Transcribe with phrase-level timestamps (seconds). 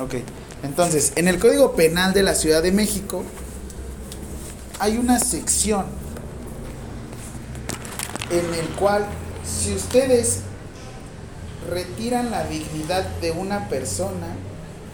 [0.00, 0.14] Ok.
[0.62, 3.22] Entonces, en el Código Penal de la Ciudad de México
[4.78, 5.84] hay una sección
[8.30, 9.06] en el cual
[9.44, 10.40] si ustedes
[11.68, 14.28] retiran la dignidad de una persona,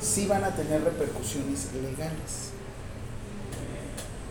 [0.01, 2.51] sí van a tener repercusiones legales.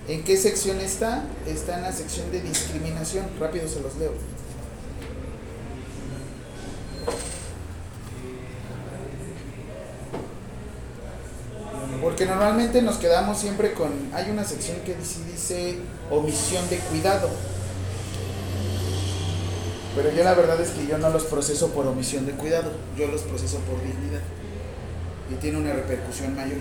[0.08, 1.24] ¿En qué sección está?
[1.48, 3.26] Está en la sección de discriminación.
[3.40, 4.14] Rápido se los leo.
[12.02, 15.78] Porque normalmente nos quedamos siempre con, hay una sección que dice, dice
[16.12, 17.30] omisión de cuidado.
[19.96, 23.08] Pero yo la verdad es que yo no los proceso por omisión de cuidado, yo
[23.08, 24.22] los proceso por dignidad.
[25.32, 26.60] Y tiene una repercusión mayor.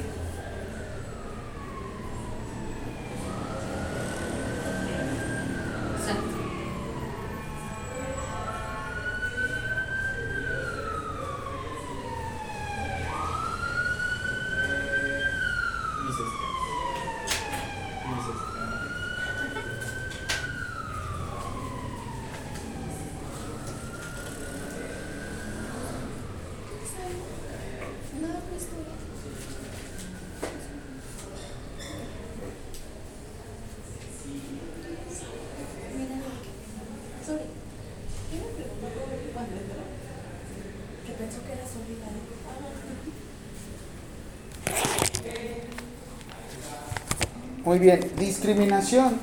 [47.75, 49.19] Muy bien, discriminación.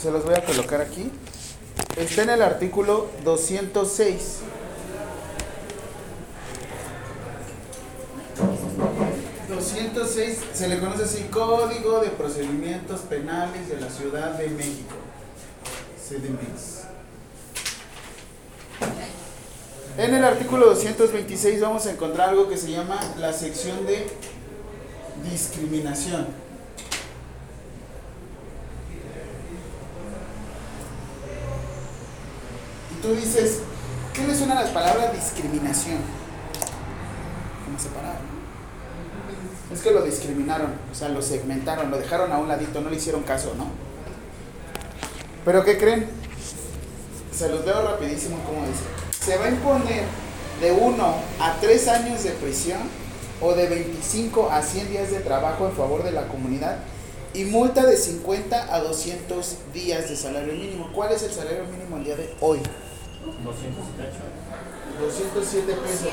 [0.00, 1.10] Se los voy a colocar aquí.
[1.98, 4.38] Está en el artículo 206.
[10.54, 14.96] se le conoce así Código de Procedimientos Penales de la Ciudad de México.
[16.08, 16.86] CDMX.
[19.98, 24.06] En el artículo 226 vamos a encontrar algo que se llama la sección de
[25.30, 26.48] discriminación.
[32.97, 33.60] Y tú dices,
[34.12, 35.96] ¿qué le suena a la palabra discriminación?
[37.64, 38.18] ¿Cómo separar?
[39.72, 42.96] Es que lo discriminaron, o sea, lo segmentaron, lo dejaron a un ladito, no le
[42.96, 43.66] hicieron caso, ¿no?
[45.44, 46.06] Pero ¿qué creen?
[47.34, 48.84] Se los veo rapidísimo como dice.
[49.24, 50.04] Se va a imponer
[50.60, 52.80] de 1 a 3 años de prisión
[53.40, 56.80] o de 25 a 100 días de trabajo en favor de la comunidad
[57.32, 60.90] y multa de 50 a 200 días de salario mínimo.
[60.94, 62.60] ¿Cuál es el salario mínimo el día de hoy?
[65.00, 66.12] 207 pesos.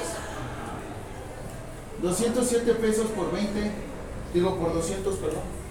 [2.01, 3.71] 207 pesos por 20,
[4.33, 5.65] digo por 200, perdón.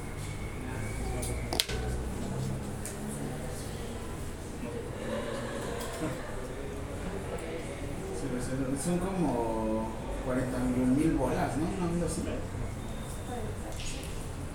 [8.84, 9.88] Son como
[10.26, 11.64] 40 mil bolas, ¿no?
[11.64, 12.22] No, así.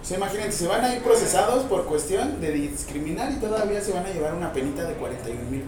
[0.09, 4.07] Se imaginen, se van a ir procesados por cuestión de discriminar y todavía se van
[4.07, 5.61] a llevar una penita de 41 mil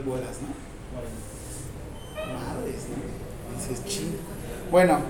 [0.00, 0.48] bolas, ¿no?
[2.24, 3.54] Madres, ¿no?
[3.54, 4.16] Dices, chingo.
[4.70, 5.00] Bueno,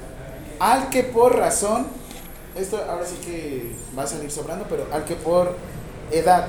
[0.59, 1.87] al que por razón,
[2.57, 5.55] esto ahora sí que va a salir sobrando, pero al que por
[6.11, 6.49] edad,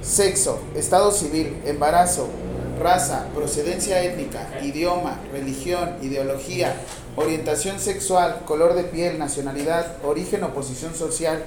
[0.00, 2.30] sexo, estado civil, embarazo,
[2.78, 6.74] raza, procedencia étnica, idioma, religión, ideología,
[7.16, 11.44] orientación sexual, color de piel, nacionalidad, origen o posición social,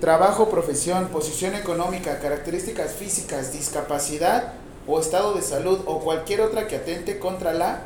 [0.00, 4.54] trabajo, profesión, posición económica, características físicas, discapacidad
[4.86, 7.80] o estado de salud o cualquier otra que atente contra la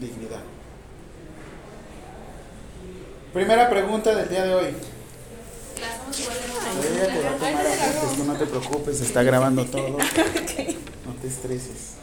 [0.00, 0.40] dignidad.
[3.34, 4.74] Primera pregunta del día de hoy.
[8.26, 9.98] No te preocupes, se está grabando todo.
[11.06, 11.94] No te estreses.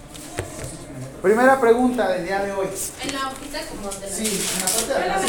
[1.22, 2.68] Primera pregunta del día de hoy.
[3.02, 4.16] En la hojita como de la...
[4.16, 5.22] Sí, en la parte de atrás.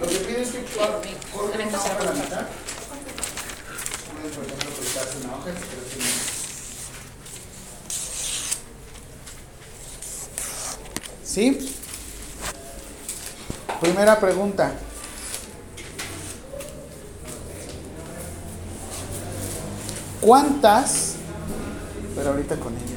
[0.00, 0.62] Lo que pides es que
[1.32, 2.46] corren una hoja a la mitad.
[4.34, 5.50] Cortarse una hoja,
[11.24, 11.74] ¿Sí?
[13.80, 14.72] Primera pregunta.
[20.20, 21.14] ¿Cuántas?
[22.14, 22.96] Pero ahorita con ella.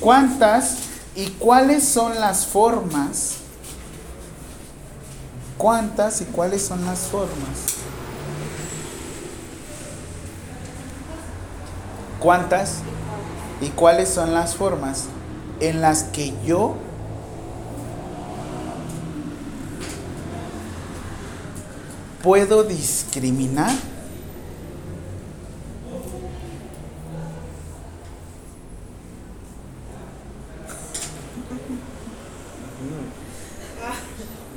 [0.00, 0.78] ¿Cuántas
[1.16, 3.38] y cuáles son las formas?
[5.56, 7.78] ¿Cuántas y cuáles son las formas?
[12.20, 12.78] ¿Cuántas
[13.60, 15.06] y cuáles son las formas
[15.60, 16.76] en las que yo
[22.28, 23.72] puedo discriminar?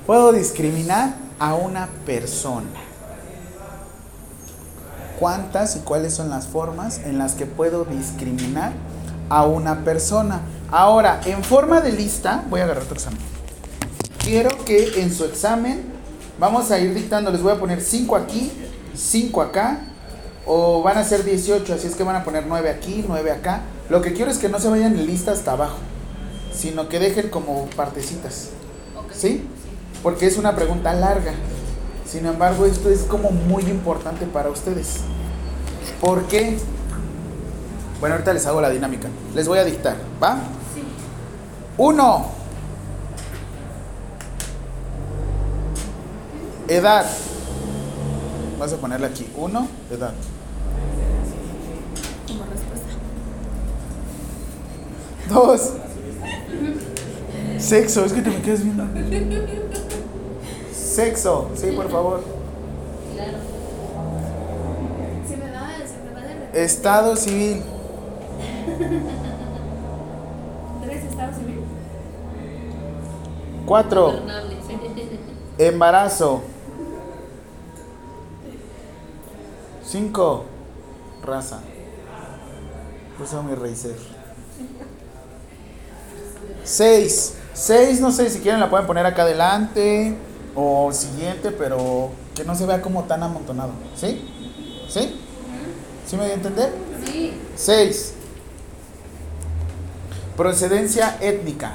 [0.06, 2.68] Puedo discriminar a una persona.
[5.18, 8.73] ¿Cuántas y cuáles son las formas en las que puedo discriminar
[9.29, 10.41] a una persona?
[10.71, 13.19] Ahora, en forma de lista, voy a agarrar tu examen.
[14.18, 15.90] Quiero que en su examen
[16.41, 18.51] vamos a ir dictando, les voy a poner 5 aquí,
[18.95, 19.81] 5 acá,
[20.47, 23.61] o van a ser 18, así es que van a poner 9 aquí, 9 acá.
[23.89, 25.77] Lo que quiero es que no se vayan en lista hasta abajo,
[26.51, 28.49] sino que dejen como partecitas.
[29.13, 29.47] ¿Sí?
[30.01, 31.33] Porque es una pregunta larga.
[32.09, 34.95] Sin embargo, esto es como muy importante para ustedes.
[36.01, 36.57] ¿Por qué?
[37.99, 39.09] Bueno, ahorita les hago la dinámica.
[39.35, 40.37] Les voy a dictar, ¿va?
[40.73, 40.81] Sí.
[41.77, 42.40] Uno.
[46.71, 47.06] Edad.
[48.57, 49.27] Vas a ponerle aquí.
[49.35, 50.13] Uno, edad.
[52.25, 52.88] Como respuesta.
[55.29, 55.73] Dos.
[57.57, 58.85] Sexo, es que te me quedas viendo.
[60.73, 62.23] Sexo, sí, por favor.
[63.15, 63.38] Claro.
[65.27, 66.21] Se me da, se me va
[66.53, 67.63] de Estado civil.
[70.85, 71.59] ¿Tres estado civil?
[73.65, 74.13] Cuatro.
[75.57, 76.44] Embarazo.
[79.91, 80.45] Cinco.
[81.21, 81.59] Raza.
[83.17, 83.97] Puso mi raícer.
[86.63, 87.33] Seis.
[87.53, 90.15] Seis, no sé si quieren la pueden poner acá adelante
[90.55, 93.71] o siguiente, pero que no se vea como tan amontonado.
[93.97, 94.25] ¿Sí?
[94.88, 95.19] ¿Sí?
[96.07, 96.73] ¿Sí me dio a entender?
[97.05, 97.33] Sí.
[97.57, 98.13] Seis.
[100.37, 101.73] Procedencia étnica.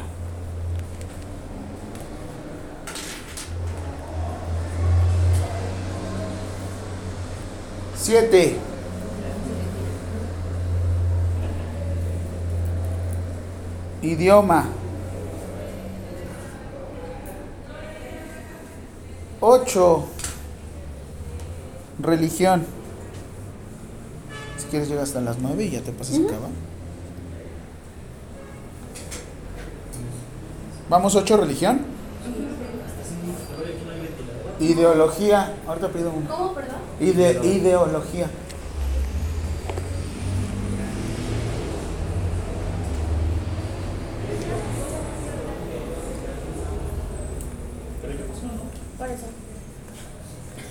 [8.06, 8.56] Siete.
[14.00, 14.66] Idioma.
[19.40, 20.04] 8.
[21.98, 22.64] Religión.
[24.56, 26.36] Si quieres llegar hasta las 9 y ya te pasas acá,
[30.88, 31.95] Vamos 8, religión.
[34.60, 35.54] Ideología.
[35.66, 36.28] Ahorita pido uno.
[36.28, 36.76] ¿Cómo, perdón?
[37.00, 38.30] ideología.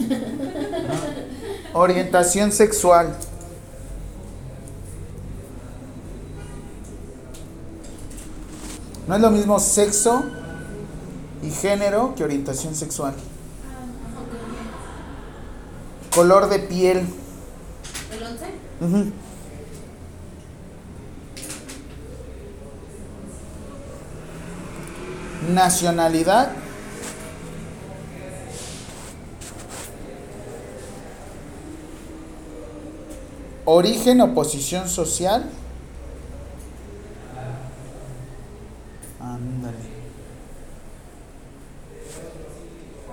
[1.73, 3.15] Orientación sexual.
[9.07, 10.23] No es lo mismo sexo
[11.43, 13.13] y género que orientación sexual.
[16.15, 17.05] Color de piel.
[18.09, 19.11] ¿El 11?
[25.53, 26.53] Nacionalidad.
[33.65, 35.49] Origen o posición social.
[39.19, 39.75] Ándale.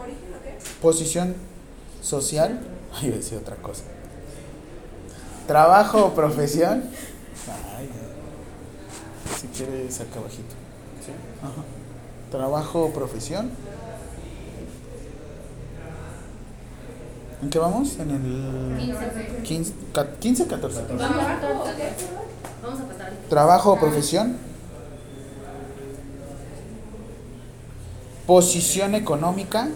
[0.01, 0.59] ¿Origen o qué?
[0.81, 1.35] Posición
[2.01, 2.61] social.
[2.95, 3.85] Ay, voy a decir otra cosa.
[5.47, 6.85] Trabajo o profesión.
[7.77, 7.89] Ay,
[9.41, 10.55] si quieres acá abajito.
[11.05, 11.13] ¿Sí?
[11.43, 11.63] Ajá.
[12.31, 13.51] Trabajo o profesión.
[17.43, 17.99] ¿En qué vamos?
[17.99, 19.73] En el 15,
[20.21, 20.83] 15 14.
[20.89, 23.13] Vamos a pasar.
[23.29, 24.37] Trabajo o profesión.
[28.27, 29.69] Posición económica.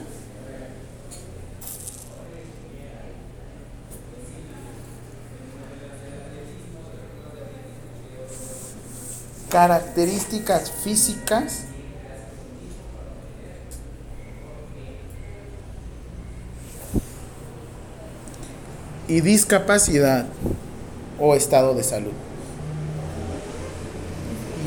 [9.56, 11.64] Características físicas.
[19.08, 20.26] y discapacidad
[21.18, 22.12] o estado de salud.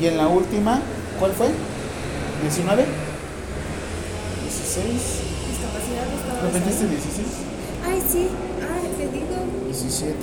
[0.00, 0.80] Y en la última,
[1.20, 1.46] ¿cuál fue?
[1.46, 1.52] ¿19?
[4.42, 4.86] 16.
[5.50, 7.26] Discapacidad o estado ¿Repetiste 16?
[7.86, 8.28] Ay, sí.
[8.60, 9.36] Ay, te digo.
[9.66, 10.16] 17.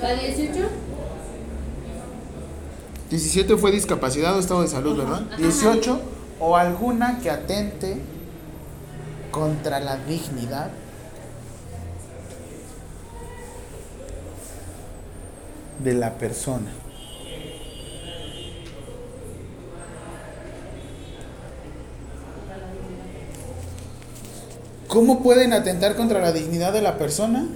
[0.00, 0.91] ¿La 18?
[3.12, 5.20] 17 fue discapacidad o estado de salud, ¿verdad?
[5.36, 6.00] 18
[6.40, 7.98] o alguna que atente
[9.30, 10.70] contra la dignidad
[15.84, 16.72] de la persona.
[24.88, 27.46] ¿Cómo pueden atentar contra la dignidad de la persona?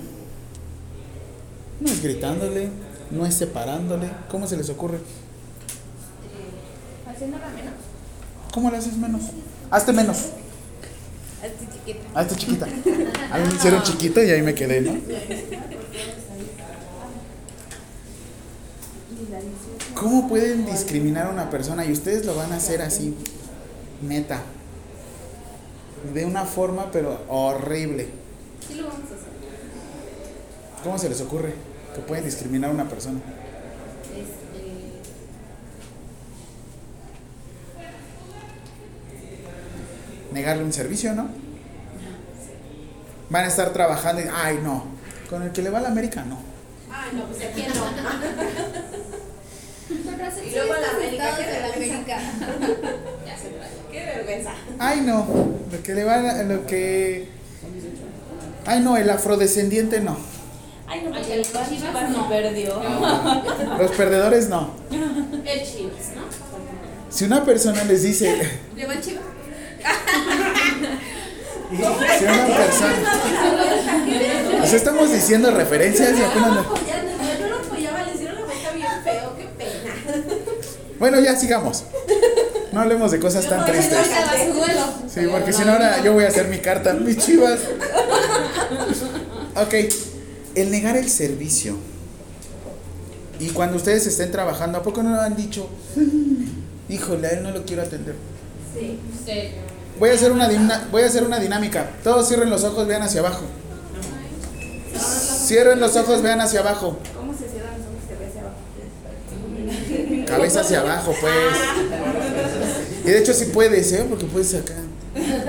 [1.80, 2.68] No es gritándole,
[3.10, 4.10] no es separándole.
[4.30, 4.98] ¿Cómo se les ocurre?
[7.16, 7.72] Haciéndola menos.
[8.52, 9.22] ¿Cómo le haces menos?
[9.70, 10.18] Hazte menos.
[11.42, 12.20] Así chiquita.
[12.20, 12.66] Hazte chiquita.
[13.32, 14.98] A mí me hicieron chiquita y ahí me quedé, ¿no?
[19.94, 21.86] ¿Cómo pueden discriminar a una persona?
[21.86, 23.14] Y ustedes lo van a hacer así,
[24.02, 24.42] neta.
[26.12, 28.08] De una forma, pero horrible.
[28.68, 29.16] Sí lo vamos a hacer.
[30.84, 31.54] ¿Cómo se les ocurre
[31.94, 33.20] que pueden discriminar a una persona?
[34.14, 34.46] Este.
[40.36, 41.28] Negarle un servicio, ¿no?
[43.30, 44.84] Van a estar trabajando y, ay, no.
[45.30, 46.38] Con el que le va a la América, no.
[46.92, 47.86] Ay, no, pues aquí no.
[50.46, 51.94] Y luego la América, qué de la vergüenza.
[51.96, 52.18] América.
[53.26, 53.48] Ya se.
[53.90, 54.50] Qué vergüenza.
[54.78, 55.26] Ay, no.
[55.72, 57.28] Lo que le va a lo que.
[58.66, 60.18] Ay, no, el afrodescendiente no.
[60.86, 62.18] Ay, no, porque Ay, el Chivas Chivas no.
[62.18, 62.82] no perdió.
[63.78, 64.70] Los perdedores no.
[64.90, 66.26] El Chivas, ¿no?
[67.08, 68.36] Si una persona les dice.
[68.76, 69.22] ¿Le va el chiva?
[74.60, 77.58] Nos estamos diciendo referencias y no- no, yo lo
[79.58, 79.94] pena.
[80.98, 81.84] Bueno, ya sigamos.
[82.72, 83.98] No hablemos de cosas tan tristes.
[85.12, 87.60] Sí, porque si no ahora yo voy a hacer mi carta, mis chivas.
[89.56, 89.74] Ok,
[90.54, 91.76] el negar el servicio.
[93.38, 95.68] Y cuando ustedes estén trabajando, ¿a poco no han dicho,
[96.88, 98.14] híjole, a él no lo quiero atender?
[98.74, 98.98] Sí.
[99.24, 99.32] Sí.
[99.98, 100.48] Voy a hacer una,
[100.90, 101.90] voy a hacer una dinámica.
[102.04, 103.44] Todos cierren los ojos, vean hacia abajo.
[105.46, 106.98] Cierren los ojos, vean hacia abajo.
[107.16, 110.26] ¿Cómo se cierran los ojos que ve hacia abajo?
[110.26, 111.34] Cabeza hacia abajo, pues.
[113.04, 114.04] Y de hecho sí puedes, ¿eh?
[114.08, 114.74] Porque puedes acá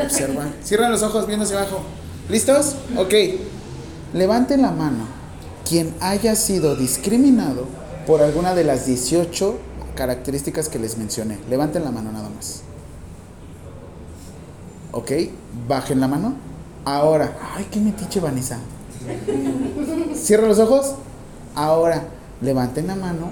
[0.04, 0.48] observar.
[0.64, 1.82] Cierran los ojos viendo hacia abajo.
[2.30, 2.76] ¿Listos?
[2.96, 3.14] Ok.
[4.14, 5.08] Levanten la mano
[5.68, 7.66] quien haya sido discriminado
[8.06, 9.58] por alguna de las 18
[9.96, 11.38] características que les mencioné.
[11.50, 12.62] Levanten la mano nada más.
[14.98, 15.12] Ok.
[15.68, 16.34] Bajen la mano.
[16.84, 17.38] Ahora.
[17.56, 18.58] Ay, qué metiche, Vanessa.
[20.16, 20.96] Cierra los ojos.
[21.54, 22.04] Ahora,
[22.42, 23.32] levanten la mano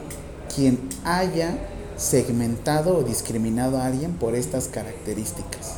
[0.55, 1.57] quien haya
[1.97, 5.77] segmentado o discriminado a alguien por estas características.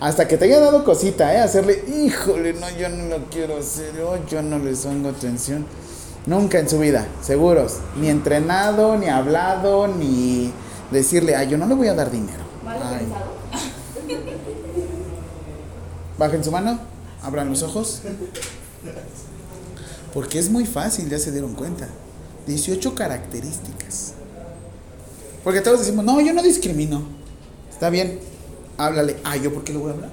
[0.00, 1.38] Hasta que te haya dado cosita, ¿eh?
[1.38, 5.64] Hacerle, híjole, no, yo no lo quiero hacer, oh, yo no les pongo atención.
[6.26, 7.78] Nunca en su vida, seguros.
[7.98, 10.52] Ni entrenado, ni hablado, ni
[10.90, 12.44] decirle, ay, yo no le voy a dar dinero.
[12.62, 12.98] ¿Mal Ay.
[12.98, 13.35] pensado?
[16.18, 16.78] Bajen su mano,
[17.22, 18.02] abran los ojos.
[20.14, 21.88] Porque es muy fácil, ya se dieron cuenta.
[22.46, 24.14] 18 características.
[25.44, 27.02] Porque todos decimos, no, yo no discrimino.
[27.70, 28.18] Está bien,
[28.78, 29.18] háblale.
[29.24, 30.10] Ah, ¿yo por qué le voy a hablar?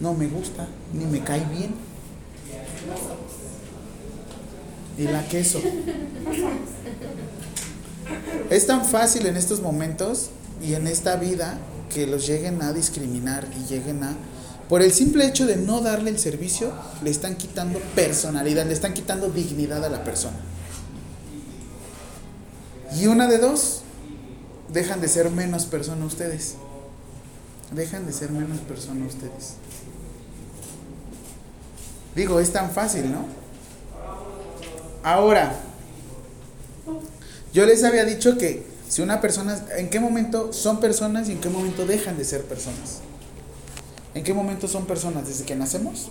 [0.00, 1.74] No me gusta, ni me cae bien.
[4.98, 5.60] Y la queso.
[8.50, 10.30] Es tan fácil en estos momentos
[10.62, 11.58] y en esta vida
[11.94, 14.14] que los lleguen a discriminar y lleguen a...
[14.70, 16.72] Por el simple hecho de no darle el servicio,
[17.02, 20.36] le están quitando personalidad, le están quitando dignidad a la persona.
[22.96, 23.80] Y una de dos,
[24.72, 26.54] dejan de ser menos persona ustedes.
[27.72, 29.54] Dejan de ser menos persona ustedes.
[32.14, 33.24] Digo, es tan fácil, ¿no?
[35.02, 35.52] Ahora,
[37.52, 41.40] yo les había dicho que si una persona, ¿en qué momento son personas y en
[41.40, 43.00] qué momento dejan de ser personas?
[44.14, 45.26] ¿En qué momento son personas?
[45.28, 46.08] ¿Desde que nacemos?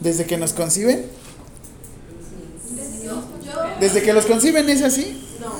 [0.00, 1.06] ¿Desde que nos conciben?
[3.80, 5.24] ¿Desde que los conciben es así?
[5.40, 5.52] no.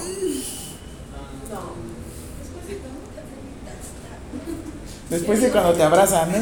[5.10, 6.38] Después de cuando te abrazan, ¿no?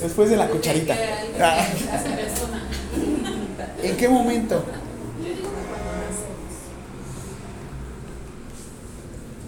[0.00, 0.96] Después de la cucharita.
[1.40, 1.66] Ah.
[3.82, 4.64] ¿En qué momento?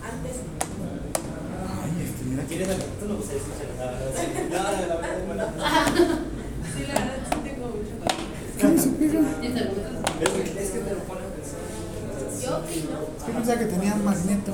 [0.02, 0.36] Antes,
[1.82, 2.68] Ay, este, mira que- ¿Quieres
[3.32, 3.68] no puedes escuchar.
[4.50, 5.50] No, no, la verdad,
[6.74, 7.94] sí, la verdad, sí tengo mucho
[8.58, 9.20] ¿Qué se pega?
[10.20, 11.60] Es que- es que te lo pone a pensar.
[12.42, 12.98] Yo opino.
[13.26, 14.52] Yo pensaba que tenía magneto.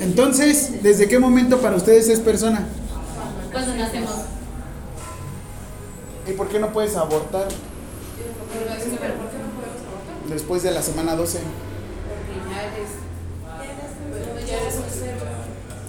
[0.00, 2.66] Entonces, ¿desde qué momento para ustedes es persona?
[3.52, 4.10] Cuando nacemos.
[6.26, 10.28] ¿Y por qué no puedes abortar Pero, ¿por qué no podemos abortar?
[10.28, 11.38] después de la semana 12?
[11.38, 12.88] Porque ya eres.
[14.12, 15.14] Pero ya eres un ser.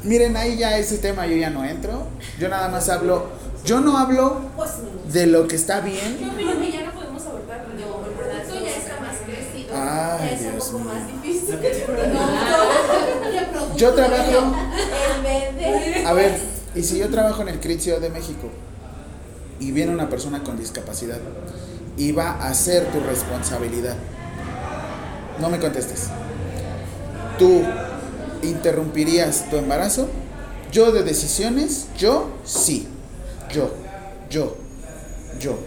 [0.05, 2.07] Miren, ahí ya ese tema yo ya no entro.
[2.39, 3.27] Yo nada más hablo.
[3.65, 4.71] Yo no hablo Pues
[5.11, 6.19] de lo que está bien.
[6.21, 7.81] Yo opino que ya no podemos abortar porque
[8.57, 9.73] el ya está más crecido.
[9.73, 10.93] Ya es Dios un poco mío.
[10.93, 11.57] más difícil.
[13.75, 14.55] Yo trabajo.
[16.05, 16.37] A ver,
[16.75, 18.49] y si yo trabajo en el CRIT Ciudad de México
[19.59, 21.17] y viene una persona con discapacidad
[21.97, 23.95] y va a ser tu responsabilidad,
[25.39, 26.09] no me contestes.
[27.39, 27.63] ¿Tú
[28.43, 30.07] interrumpirías tu embarazo?
[30.71, 32.87] Yo de decisiones, yo sí.
[33.53, 33.71] Yo,
[34.29, 34.55] yo,
[35.39, 35.57] yo.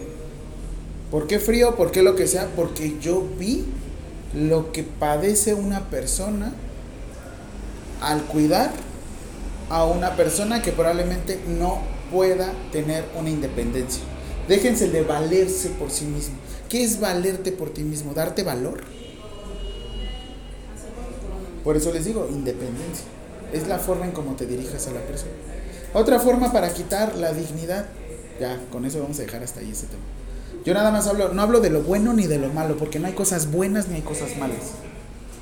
[1.11, 1.75] ¿Por qué frío?
[1.75, 2.47] ¿Por qué lo que sea?
[2.55, 3.65] Porque yo vi
[4.33, 6.53] lo que padece una persona
[8.01, 8.71] al cuidar
[9.69, 11.79] a una persona que probablemente no
[12.11, 14.01] pueda tener una independencia.
[14.47, 16.35] Déjense de valerse por sí mismo.
[16.69, 18.13] ¿Qué es valerte por ti mismo?
[18.13, 18.81] ¿Darte valor?
[21.63, 23.05] Por eso les digo, independencia.
[23.53, 25.31] Es la forma en cómo te dirijas a la persona.
[25.93, 27.85] Otra forma para quitar la dignidad.
[28.39, 30.03] Ya, con eso vamos a dejar hasta ahí ese tema.
[30.65, 33.07] Yo nada más hablo, no hablo de lo bueno ni de lo malo, porque no
[33.07, 34.73] hay cosas buenas ni hay cosas malas.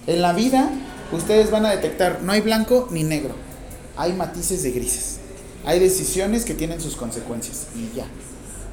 [0.05, 0.69] En la vida,
[1.11, 3.33] ustedes van a detectar, no hay blanco ni negro.
[3.97, 5.17] Hay matices de grises.
[5.65, 8.05] Hay decisiones que tienen sus consecuencias y ya.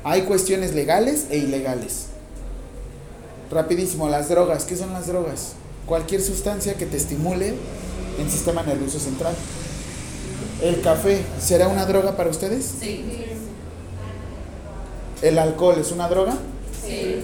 [0.04, 2.06] Hay cuestiones legales e ilegales.
[3.50, 4.64] Rapidísimo, las drogas.
[4.64, 5.54] ¿Qué son las drogas?
[5.86, 7.54] Cualquier sustancia que te estimule
[8.18, 9.34] el sistema nervioso central.
[10.62, 12.64] El café, ¿será una droga para ustedes?
[12.80, 13.04] Sí.
[15.20, 16.34] ¿El alcohol es una droga?
[16.86, 17.22] Sí.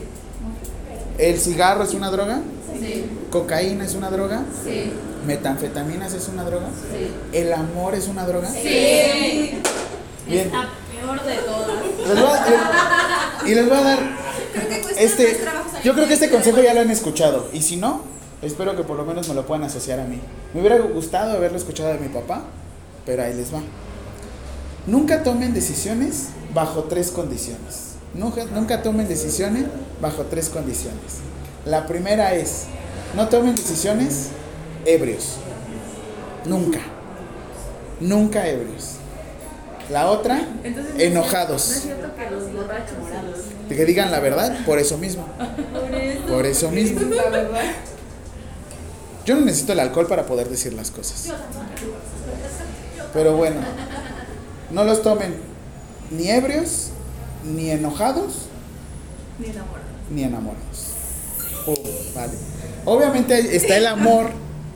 [1.18, 2.40] ¿El cigarro es una droga?
[2.78, 3.04] Sí.
[3.30, 4.42] ¿Cocaína es una droga?
[4.64, 4.92] Sí.
[5.26, 6.66] ¿Metanfetaminas es una droga?
[6.68, 7.10] Sí.
[7.36, 8.48] ¿El amor es una droga?
[8.48, 9.58] Sí.
[10.26, 10.46] Bien.
[10.48, 12.08] Es la peor de todas.
[12.08, 13.98] Les voy a- y les voy a dar
[14.52, 15.38] Creo que este,
[15.84, 18.02] yo creo que este consejo ya lo han escuchado y si no,
[18.42, 20.20] espero que por lo menos me lo puedan asociar a mí.
[20.54, 22.42] Me hubiera gustado haberlo escuchado de mi papá,
[23.06, 23.60] pero ahí les va.
[24.86, 27.94] Nunca tomen decisiones bajo tres condiciones.
[28.14, 29.64] Nunca, nunca tomen decisiones
[30.00, 31.20] bajo tres condiciones.
[31.64, 32.64] La primera es,
[33.14, 34.28] no tomen decisiones
[34.84, 35.36] ebrios.
[36.46, 36.80] Nunca.
[38.00, 38.96] Nunca ebrios.
[39.90, 41.68] La otra, Entonces, enojados.
[41.68, 42.94] No es cierto que los borrachos
[43.76, 45.26] que digan la verdad, por eso mismo.
[46.28, 47.00] Por eso mismo.
[47.14, 47.60] La verdad.
[49.30, 51.28] Yo no necesito el alcohol para poder decir las cosas.
[53.12, 53.60] Pero bueno,
[54.72, 55.36] no los tomen
[56.10, 56.88] ni ebrios,
[57.44, 58.46] ni enojados,
[59.38, 59.86] Ni enamorados.
[60.10, 60.86] ni enamorados.
[61.64, 61.74] Oh,
[62.12, 62.32] vale.
[62.84, 64.30] Obviamente está el amor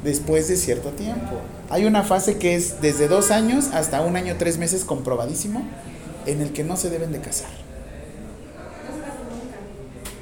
[0.04, 1.40] después de cierto tiempo.
[1.68, 5.64] Hay una fase que es desde dos años hasta un año, tres meses comprobadísimo,
[6.26, 7.50] en el que no se deben de casar.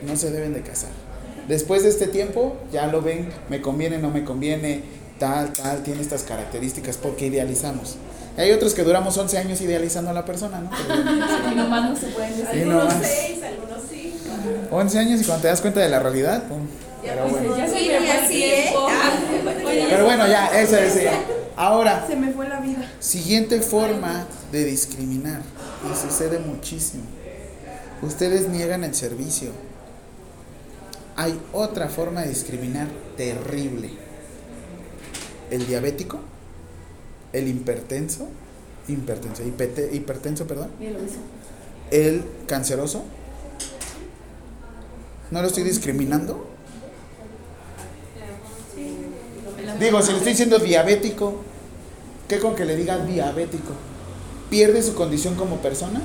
[0.07, 1.12] No se deben de casar.
[1.48, 4.83] Después de este tiempo, ya lo ven, me conviene, no me conviene,
[5.18, 7.96] tal, tal, tiene estas características, porque idealizamos.
[8.37, 10.70] Hay otros que duramos 11 años idealizando a la persona, ¿no?
[10.70, 12.46] Pero bueno, Y nomás no se pueden decir.
[12.62, 13.02] Algunos más.
[13.07, 14.14] seis, algunos sí.
[14.70, 16.61] 11 años y cuando te das cuenta de la realidad, pum.
[17.02, 17.57] Pero bueno.
[17.57, 18.72] Ya se Sí, me fue el así, ¿eh?
[18.74, 19.12] Ah,
[19.90, 21.02] Pero bueno, ya, eso es.
[21.02, 21.12] ya.
[21.57, 22.88] Ahora, Se me fue la vida.
[23.00, 25.42] siguiente forma de discriminar,
[25.90, 27.02] y sucede muchísimo.
[28.00, 29.50] Ustedes niegan el servicio.
[31.16, 33.90] Hay otra forma de discriminar terrible.
[35.51, 36.18] El diabético,
[37.33, 38.29] el hipertenso,
[38.88, 40.70] hipertenso, hipete- hipertenso, perdón,
[41.90, 43.05] el canceroso.
[45.31, 46.46] ¿No lo estoy discriminando?
[49.79, 51.42] Digo, si le estoy diciendo diabético,
[52.29, 53.72] ¿qué con que le diga diabético?
[54.51, 56.01] ¿Pierde su condición como persona?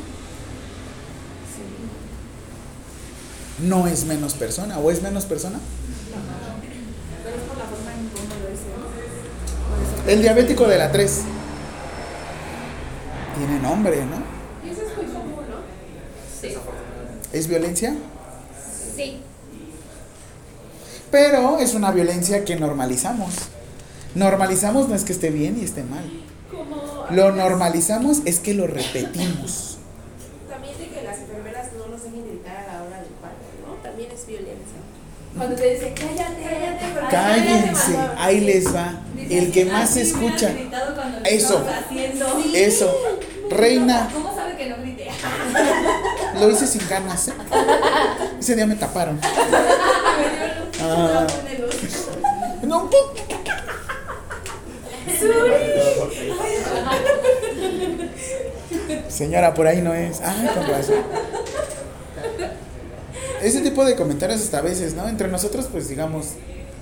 [3.60, 5.60] ¿No es menos persona o es menos persona?
[10.08, 11.22] El diabético de la 3.
[13.38, 14.72] Tiene nombre, ¿no?
[14.72, 15.58] Eso es muy común, ¿no?
[16.42, 16.56] Sí.
[17.34, 17.96] ¿Es violencia?
[18.96, 19.22] Sí.
[21.12, 23.34] Pero es una violencia que normalizamos.
[24.16, 26.06] Normalizamos no es que esté bien y esté mal.
[27.12, 29.78] Lo normalizamos es que lo repetimos.
[30.50, 33.74] también de que las enfermeras no nos dejen gritar a la hora del parto, ¿no?
[33.84, 34.80] También es violencia.
[35.38, 38.94] Cuando te dicen, cállate, cállate, Cállense, cállate, ahí les va.
[39.30, 40.52] El que más se escucha.
[41.26, 41.64] Eso.
[42.54, 42.98] Eso.
[43.50, 45.08] Reina, ¿Cómo sabe que no grité?
[46.40, 47.28] lo hice sin ganas.
[47.30, 47.34] ¿eh?
[48.40, 49.20] Ese día me taparon.
[50.80, 51.26] Ah,
[52.62, 52.88] no.
[59.10, 60.22] Señora, por ahí no es.
[60.22, 60.96] Ay, con razón.
[63.42, 65.08] Ese tipo de comentarios hasta a veces, ¿no?
[65.08, 66.28] Entre nosotros, pues digamos,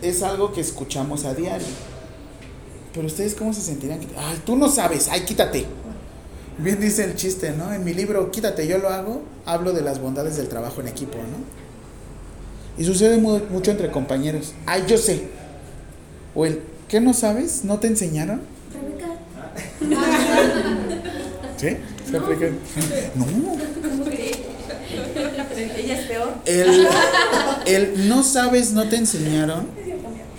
[0.01, 1.67] es algo que escuchamos a diario.
[2.93, 3.99] Pero ustedes, ¿cómo se sentirían?
[4.17, 5.65] Ay, tú no sabes, ay, quítate.
[6.57, 7.73] Bien dice el chiste, ¿no?
[7.73, 11.17] En mi libro, Quítate, yo lo hago, hablo de las bondades del trabajo en equipo,
[11.17, 12.81] ¿no?
[12.81, 14.53] Y sucede mu- mucho entre compañeros.
[14.65, 15.27] Ay, yo sé.
[16.33, 17.65] O el, ¿qué no sabes?
[17.65, 18.41] ¿No te enseñaron?
[21.57, 21.67] ¿Sí?
[22.11, 22.19] ¿Se?
[23.15, 23.25] No.
[25.57, 26.33] Ella es peor.
[26.45, 26.87] El,
[27.65, 29.67] el no sabes, no te enseñaron,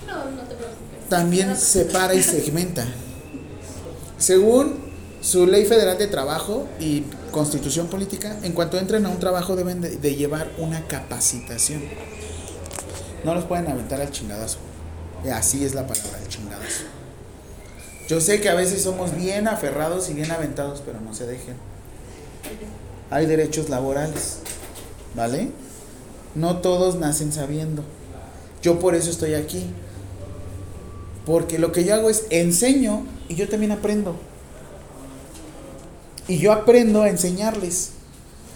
[0.06, 1.08] No, no te preocupes.
[1.08, 2.86] también separa y segmenta.
[4.18, 4.76] Según
[5.20, 9.80] su ley federal de trabajo y constitución política, en cuanto entren a un trabajo deben
[9.80, 11.82] de, de llevar una capacitación.
[13.24, 14.58] No los pueden aventar al chingadazo.
[15.24, 16.84] Y así es la palabra, el chingadazo.
[18.08, 21.56] Yo sé que a veces somos bien aferrados y bien aventados, pero no se dejen.
[23.10, 24.38] Hay derechos laborales,
[25.16, 25.50] ¿vale?
[26.34, 27.82] No todos nacen sabiendo.
[28.62, 29.64] Yo por eso estoy aquí.
[31.24, 34.16] Porque lo que yo hago es enseño y yo también aprendo.
[36.28, 37.92] Y yo aprendo a enseñarles.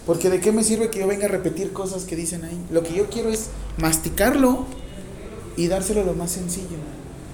[0.05, 2.59] Porque de qué me sirve que yo venga a repetir cosas que dicen ahí.
[2.71, 3.47] Lo que yo quiero es
[3.77, 4.65] masticarlo
[5.57, 6.77] y dárselo lo más sencillo.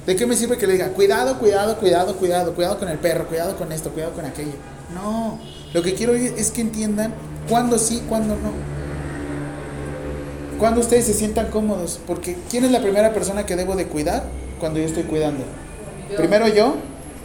[0.05, 3.27] ¿De qué me sirve que le diga, cuidado, cuidado, cuidado, cuidado, cuidado con el perro,
[3.27, 4.53] cuidado con esto, cuidado con aquello?
[4.93, 5.37] No,
[5.73, 7.13] lo que quiero es que entiendan
[7.49, 8.76] cuándo sí, cuándo no.
[10.59, 14.23] Cuando ustedes se sientan cómodos, porque ¿quién es la primera persona que debo de cuidar
[14.59, 15.43] cuando yo estoy cuidando?
[16.15, 16.75] Primero yo,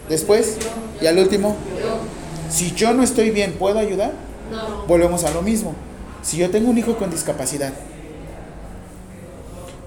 [0.08, 0.56] después
[1.00, 1.56] y al último.
[2.50, 4.12] Si yo no estoy bien, ¿puedo ayudar?
[4.50, 4.86] No.
[4.86, 5.74] Volvemos a lo mismo.
[6.22, 7.72] Si yo tengo un hijo con discapacidad,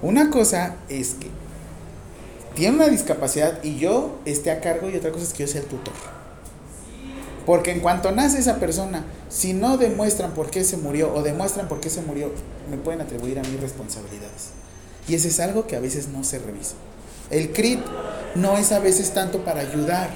[0.02, 1.28] una cosa es que
[2.56, 5.62] tiene una discapacidad y yo esté a cargo y otra cosa es que yo sea
[5.62, 5.94] el tutor.
[7.46, 11.68] Porque en cuanto nace esa persona, si no demuestran por qué se murió o demuestran
[11.68, 12.32] por qué se murió,
[12.70, 14.50] me pueden atribuir a mí responsabilidades.
[15.08, 16.74] Y ese es algo que a veces no se revisa.
[17.30, 17.80] El CRIT
[18.36, 20.10] no es a veces tanto para ayudar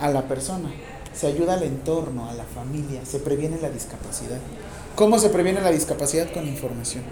[0.00, 0.70] a la persona,
[1.12, 4.38] se ayuda al entorno, a la familia, se previene la discapacidad.
[4.94, 6.32] ¿Cómo se previene la discapacidad?
[6.32, 7.04] Con información.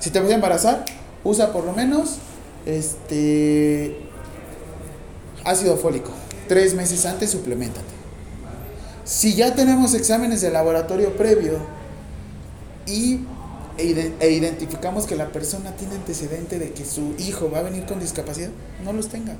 [0.00, 0.84] Si te vas a embarazar,
[1.22, 2.18] usa por lo menos
[2.64, 3.96] este
[5.44, 6.10] ácido fólico.
[6.48, 7.95] Tres meses antes suplementate.
[9.06, 11.60] Si ya tenemos exámenes de laboratorio previo
[12.86, 13.20] y
[13.78, 17.86] e, e identificamos que la persona tiene antecedente de que su hijo va a venir
[17.86, 18.50] con discapacidad,
[18.84, 19.36] no los tenga.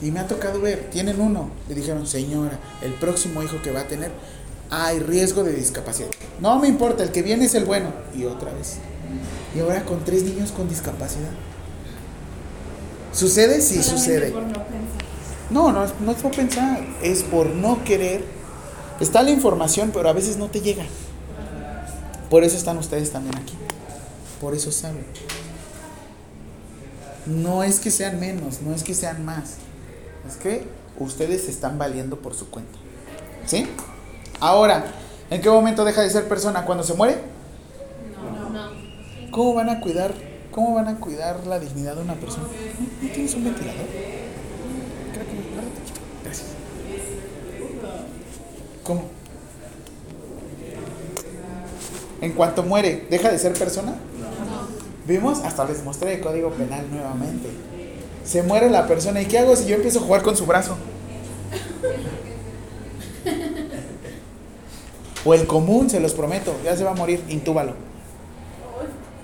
[0.00, 3.80] Y me ha tocado ver, tienen uno, le dijeron, señora, el próximo hijo que va
[3.80, 4.10] a tener,
[4.70, 6.08] hay riesgo de discapacidad.
[6.40, 7.90] No me importa, el que viene es el bueno.
[8.14, 8.76] Y otra vez.
[9.54, 11.30] Y ahora con tres niños con discapacidad.
[13.12, 13.60] ¿Sucede?
[13.60, 14.34] Sí, Solamente sucede.
[15.50, 15.62] No.
[15.64, 18.24] No, no, es- no por pensar, es por no querer.
[19.00, 20.84] Está la información, pero a veces no te llega.
[22.30, 23.54] Por eso están ustedes también aquí.
[24.40, 25.04] Por eso saben.
[27.26, 29.54] No es que sean menos, no es que sean más.
[30.28, 30.64] Es que
[30.98, 32.78] ustedes se están valiendo por su cuenta.
[33.44, 33.66] ¿Sí?
[34.40, 34.84] Ahora,
[35.30, 36.64] ¿en qué momento deja de ser persona?
[36.64, 37.18] ¿Cuando se muere?
[38.16, 38.50] No.
[38.50, 38.70] No.
[39.30, 40.14] ¿Cómo van a cuidar?
[40.50, 42.44] ¿Cómo van a cuidar la dignidad de una persona?
[42.44, 43.86] ¿No, no tienes un ventilador?
[45.12, 46.00] Creo que me- guárdate, chico.
[46.24, 46.46] Gracias.
[48.86, 49.02] ¿Cómo?
[52.20, 53.96] En cuanto muere, ¿deja de ser persona?
[55.06, 55.40] ¿Vimos?
[55.40, 57.48] Hasta les mostré el código penal nuevamente.
[58.24, 59.20] Se muere la persona.
[59.20, 60.76] ¿Y qué hago si yo empiezo a jugar con su brazo?
[65.24, 67.74] O el común, se los prometo, ya se va a morir, intúbalo.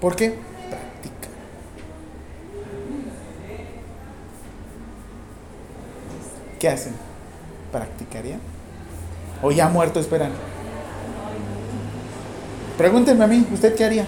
[0.00, 0.30] ¿Por qué?
[0.68, 1.28] Práctica.
[6.58, 6.94] ¿Qué hacen?
[7.70, 8.40] ¿Practicarían?
[9.42, 10.30] ¿O ya muerto esperan?
[12.78, 14.06] Pregúntenme a mí, ¿usted qué haría?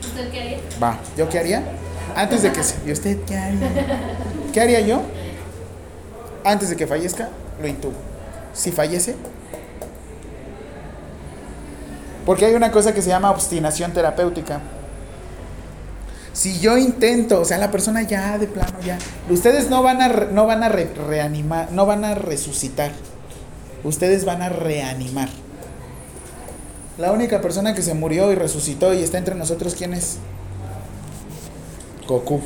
[0.00, 0.58] ¿Usted qué haría?
[0.82, 1.62] Va, ¿yo qué haría?
[2.16, 2.76] Antes de que se...
[2.86, 3.68] ¿Y usted qué haría?
[4.52, 5.02] ¿Qué haría yo?
[6.44, 7.28] Antes de que fallezca,
[7.60, 7.94] lo intubo.
[8.54, 9.16] Si fallece...
[12.24, 14.60] Porque hay una cosa que se llama obstinación terapéutica.
[16.32, 18.96] Si yo intento, o sea, la persona ya de plano ya,
[19.28, 22.92] ustedes no van a re- no van a re- reanimar, no van a resucitar.
[23.84, 25.28] Ustedes van a reanimar.
[26.98, 30.18] La única persona que se murió y resucitó y está entre nosotros, ¿quién es?
[32.06, 32.40] Goku.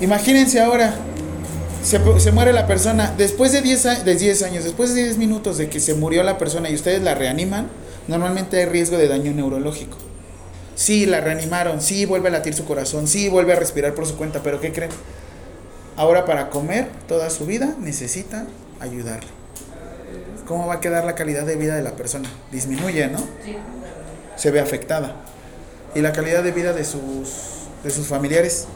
[0.00, 0.94] Imagínense ahora,
[1.82, 1.98] se,
[2.32, 5.68] muere la persona, después de 10, a- de 10 años, después de 10 minutos de
[5.68, 7.68] que se murió la persona y ustedes la reaniman,
[8.08, 9.98] normalmente hay riesgo de daño neurológico.
[10.80, 14.16] Sí, la reanimaron, sí, vuelve a latir su corazón, sí, vuelve a respirar por su
[14.16, 14.90] cuenta, pero ¿qué creen?
[15.94, 18.46] Ahora para comer toda su vida necesita
[18.80, 19.28] ayudarle.
[20.46, 22.30] ¿Cómo va a quedar la calidad de vida de la persona?
[22.50, 23.18] Disminuye, ¿no?
[24.36, 25.16] Se ve afectada.
[25.94, 28.66] Y la calidad de vida de sus, de sus familiares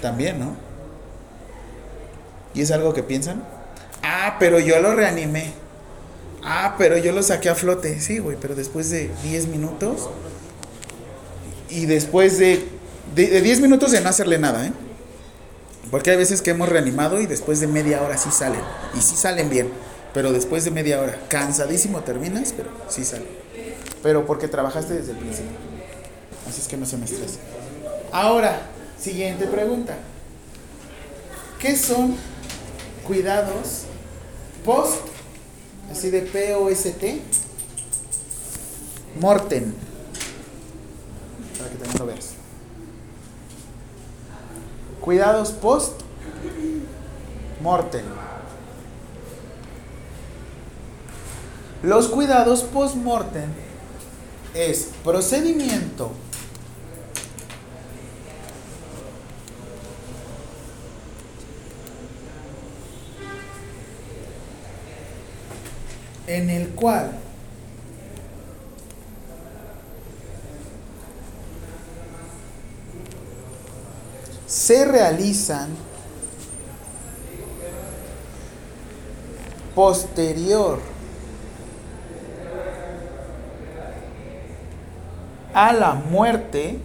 [0.00, 0.54] también, ¿no?
[2.54, 3.42] ¿Y es algo que piensan?
[4.04, 5.52] Ah, pero yo lo reanimé.
[6.44, 7.98] Ah, pero yo lo saqué a flote.
[7.98, 10.08] Sí, güey, pero después de 10 minutos
[11.70, 12.64] y después de,
[13.14, 14.72] de, de 10 minutos de no hacerle nada, ¿eh?
[15.90, 18.60] Porque hay veces que hemos reanimado y después de media hora sí salen.
[18.96, 19.70] Y sí salen bien.
[20.14, 23.28] Pero después de media hora, cansadísimo terminas, pero sí salen.
[24.02, 25.52] Pero porque trabajaste desde el principio.
[26.48, 27.38] Así es que no se me estrese.
[28.12, 28.62] Ahora,
[29.00, 29.96] siguiente pregunta.
[31.58, 32.16] ¿Qué son
[33.06, 33.82] cuidados
[34.64, 35.00] post,
[35.90, 37.20] así de P-O-S-T,
[39.20, 39.72] mortem?
[45.00, 46.00] Cuidados post
[47.60, 48.04] mortem.
[51.82, 53.48] Los cuidados post mortem
[54.54, 56.12] es procedimiento
[66.26, 67.12] en el cual
[74.70, 75.68] se realizan
[79.74, 80.78] posterior
[85.52, 86.78] a la muerte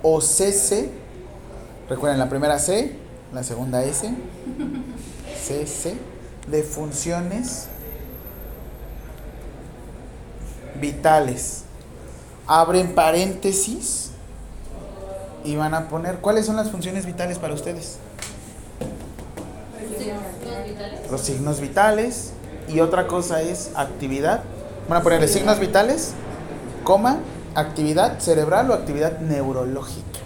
[0.00, 0.90] o cese,
[1.90, 2.94] recuerden la primera C,
[3.34, 4.10] la segunda S,
[5.38, 5.98] cese
[6.46, 7.66] de funciones
[10.80, 11.67] vitales.
[12.48, 14.10] Abren paréntesis
[15.44, 17.98] y van a poner cuáles son las funciones vitales para ustedes.
[21.10, 22.32] Los signos vitales
[22.68, 24.42] y otra cosa es actividad.
[24.88, 26.14] Van a ponerle signos vitales,
[26.84, 27.18] coma,
[27.54, 30.20] actividad cerebral o actividad neurológica.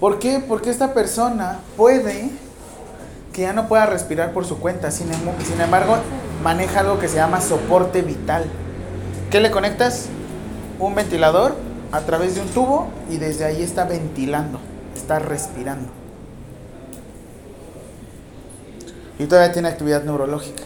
[0.00, 0.42] ¿Por qué?
[0.46, 2.30] Porque esta persona puede
[3.34, 4.90] que ya no pueda respirar por su cuenta.
[4.90, 5.96] Sin, emo- sin embargo,
[6.42, 8.44] maneja algo que se llama soporte vital.
[9.30, 10.06] ¿Qué le conectas?
[10.78, 11.54] Un ventilador
[11.92, 14.58] a través de un tubo y desde ahí está ventilando,
[14.96, 15.90] está respirando.
[19.18, 20.62] Y todavía tiene actividad neurológica.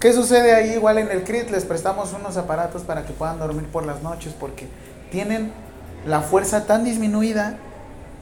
[0.00, 0.72] ¿Qué sucede ahí?
[0.72, 4.32] Igual en el CRIT les prestamos unos aparatos para que puedan dormir por las noches
[4.38, 4.66] porque
[5.10, 5.52] tienen
[6.06, 7.58] la fuerza tan disminuida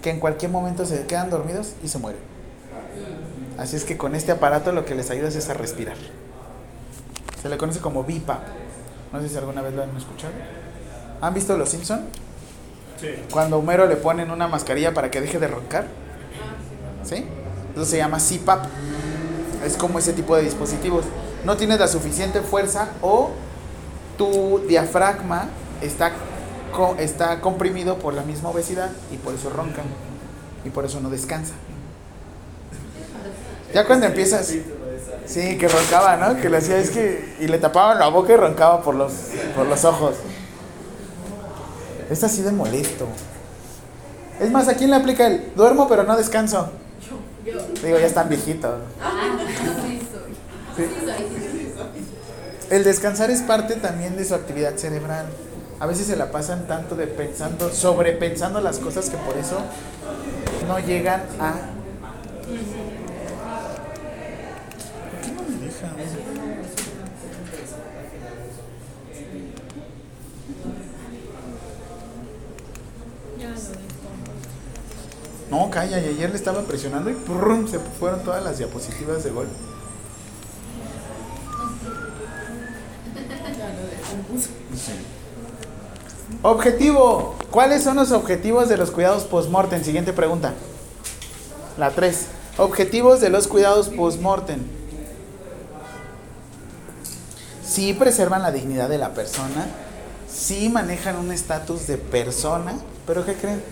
[0.02, 2.20] que en cualquier momento se quedan dormidos y se mueren.
[3.58, 5.96] Así es que con este aparato lo que les ayuda es a respirar.
[7.42, 8.40] Se le conoce como BIPAP.
[9.12, 10.32] No sé si alguna vez lo han escuchado.
[11.20, 12.06] ¿Han visto Los Simpson?
[13.00, 13.08] Sí.
[13.32, 15.86] Cuando a Homero le ponen una mascarilla para que deje de roncar.
[17.02, 17.26] ¿Sí?
[17.74, 18.66] Eso se llama CPAP.
[19.64, 21.04] Es como ese tipo de dispositivos.
[21.44, 23.30] No tienes la suficiente fuerza o
[24.16, 25.48] tu diafragma
[25.80, 26.12] está,
[26.72, 29.84] co- está comprimido por la misma obesidad y por eso roncan.
[30.64, 31.54] Y por eso no descansa.
[33.74, 34.52] Ya cuando empiezas...
[35.26, 36.40] Sí, que roncaba, ¿no?
[36.40, 37.36] Que le hacía es que...
[37.40, 39.12] Y le tapaban la boca y roncaba por los,
[39.54, 40.14] por los ojos.
[42.10, 43.06] Es así de molesto.
[44.40, 46.70] Es más, ¿a quién le aplica el duermo pero no descanso?
[47.82, 48.80] Digo, ya están viejitos.
[50.76, 50.84] Sí.
[52.70, 55.26] El descansar es parte también de su actividad cerebral.
[55.80, 59.58] A veces se la pasan tanto de pensando, sobrepensando las cosas que por eso
[60.66, 61.52] no llegan a.
[65.10, 65.88] ¿Por qué no me deja?
[75.48, 77.68] No, calla, y ayer le estaba presionando y ¡prum!
[77.68, 79.46] se fueron todas las diapositivas de gol.
[83.90, 84.50] Descompuso.
[86.42, 87.34] Objetivo.
[87.50, 89.82] ¿Cuáles son los objetivos de los cuidados post-mortem?
[89.82, 90.54] Siguiente pregunta.
[91.76, 92.26] La 3.
[92.58, 94.60] Objetivos de los cuidados post-mortem.
[97.64, 99.66] Sí preservan la dignidad de la persona.
[100.30, 102.74] Sí manejan un estatus de persona.
[103.06, 103.62] Pero ¿qué creen?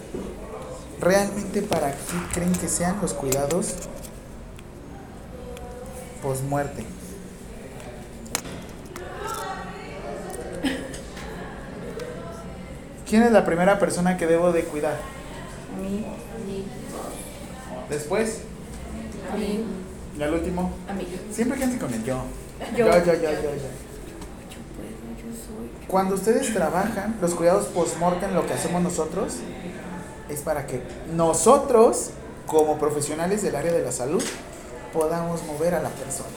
[1.00, 3.74] ¿Realmente para qué creen que sean los cuidados
[6.20, 6.84] post-muerte?
[13.08, 14.94] ¿Quién es la primera persona que debo de cuidar?
[14.94, 16.04] A mí,
[17.88, 18.40] Después,
[19.32, 19.64] a mí,
[20.18, 20.72] y al último.
[20.88, 21.06] a mí.
[21.30, 22.22] Siempre quédense con el yo.
[22.76, 22.86] Yo.
[22.86, 23.86] Yo, yo, yo, yo, yo.
[25.86, 29.34] Cuando ustedes trabajan, los cuidados post-mortem, lo que hacemos nosotros
[30.28, 30.82] es para que
[31.14, 32.10] nosotros,
[32.46, 34.24] como profesionales del área de la salud,
[34.92, 36.28] podamos mover a la persona.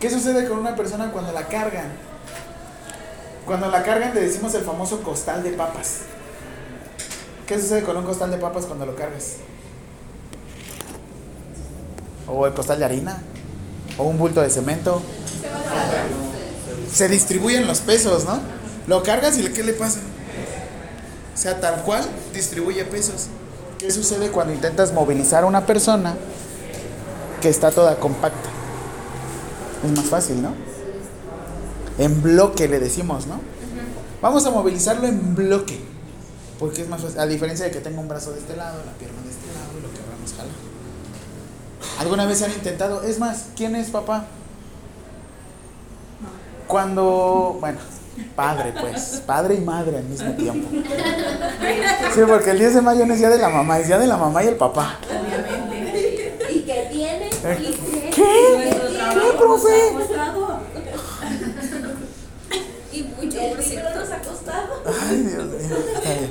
[0.00, 1.88] ¿Qué sucede con una persona cuando la cargan?
[3.50, 6.02] Cuando la cargan le decimos el famoso costal de papas.
[7.48, 9.38] ¿Qué sucede con un costal de papas cuando lo cargas?
[12.28, 13.20] O el costal de harina.
[13.98, 15.02] O un bulto de cemento.
[16.94, 18.38] Se distribuyen los pesos, ¿no?
[18.86, 19.98] Lo cargas y ¿qué le pasa?
[21.34, 23.26] O sea, tal cual distribuye pesos.
[23.80, 26.14] ¿Qué sucede cuando intentas movilizar a una persona
[27.42, 28.48] que está toda compacta?
[29.84, 30.69] Es más fácil, ¿no?
[32.00, 33.40] En bloque le decimos, ¿no?
[34.22, 35.78] Vamos a movilizarlo en bloque.
[36.58, 37.20] Porque es más fácil.
[37.20, 39.78] A diferencia de que tenga un brazo de este lado, la pierna de este lado
[39.78, 40.70] y lo queramos jalar.
[41.98, 43.02] ¿Alguna vez han intentado?
[43.02, 44.24] Es más, ¿quién es papá?
[46.66, 47.78] Cuando, bueno,
[48.36, 50.68] padre pues, padre y madre al mismo tiempo.
[52.14, 54.06] Sí, porque el 10 de mayo no es día de la mamá, es día de
[54.06, 54.98] la mamá y el papá.
[55.08, 56.36] Obviamente.
[56.50, 57.26] ¿Y qué tiene?
[57.28, 58.10] ¿Y qué?
[58.10, 58.70] ¿Qué?
[58.70, 59.92] ¿Qué, trabajo profe?
[59.92, 60.60] nos ha costado.
[62.92, 64.00] Y mucho, El por libro cierto.
[64.00, 64.69] nos ha costado.
[64.86, 65.76] Ay, Dios mío.
[65.94, 66.30] Está bien.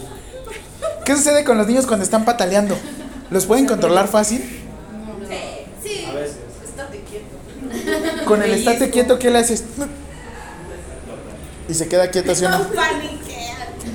[1.05, 2.77] ¿Qué sucede con los niños cuando están pataleando?
[3.29, 4.41] ¿Los pueden controlar fácil?
[4.41, 5.37] Sí,
[5.83, 6.05] sí.
[6.05, 6.37] A veces.
[6.63, 8.25] Estate quieto.
[8.25, 9.63] Con el estate quieto, ¿qué le haces?
[11.67, 12.65] Y se queda quieto, ¿sí o no?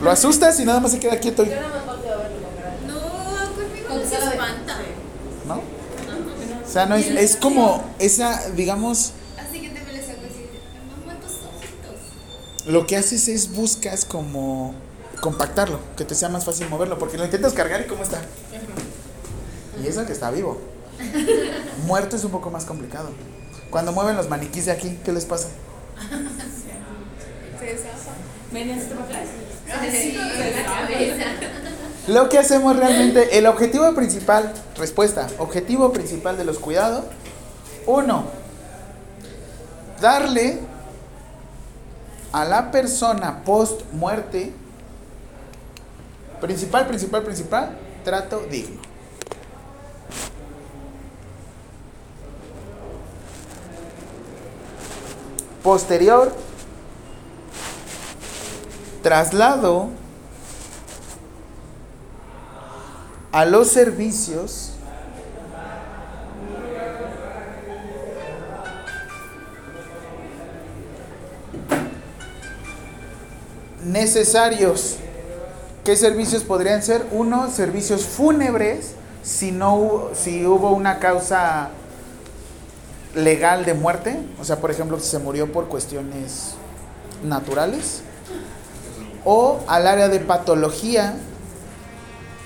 [0.03, 2.39] Lo asustas y nada más se queda quieto, Yo nada más volteo a verlo.
[2.87, 3.01] No,
[3.55, 4.77] conmigo Con no se espanta.
[5.47, 5.55] ¿no?
[5.57, 9.13] O sea, no es, es como esa, digamos,
[12.67, 14.75] lo que haces es buscas como
[15.21, 18.21] compactarlo, que te sea más fácil moverlo, porque lo intentas cargar y cómo está.
[19.83, 20.59] Y eso que está vivo.
[21.87, 23.11] Muerto es un poco más complicado.
[23.71, 25.49] Cuando mueven los maniquís de aquí, ¿qué les pasa?
[32.07, 37.07] Lo que hacemos realmente, el objetivo principal, respuesta, objetivo principal de los cuidados,
[37.87, 38.27] uno,
[40.01, 40.61] darle
[42.35, 44.53] a la persona post muerte,
[46.41, 48.83] principal, principal, principal, trato digno.
[55.63, 56.35] Posterior,
[59.01, 59.91] traslado
[63.31, 64.74] a los servicios
[73.85, 74.97] necesarios.
[75.85, 77.07] ¿Qué servicios podrían ser?
[77.13, 78.93] Uno, servicios fúnebres,
[79.23, 81.71] si no hubo, si hubo una causa
[83.15, 86.55] legal de muerte, o sea, por ejemplo, si se murió por cuestiones
[87.23, 88.03] naturales,
[89.25, 91.17] o al área de patología,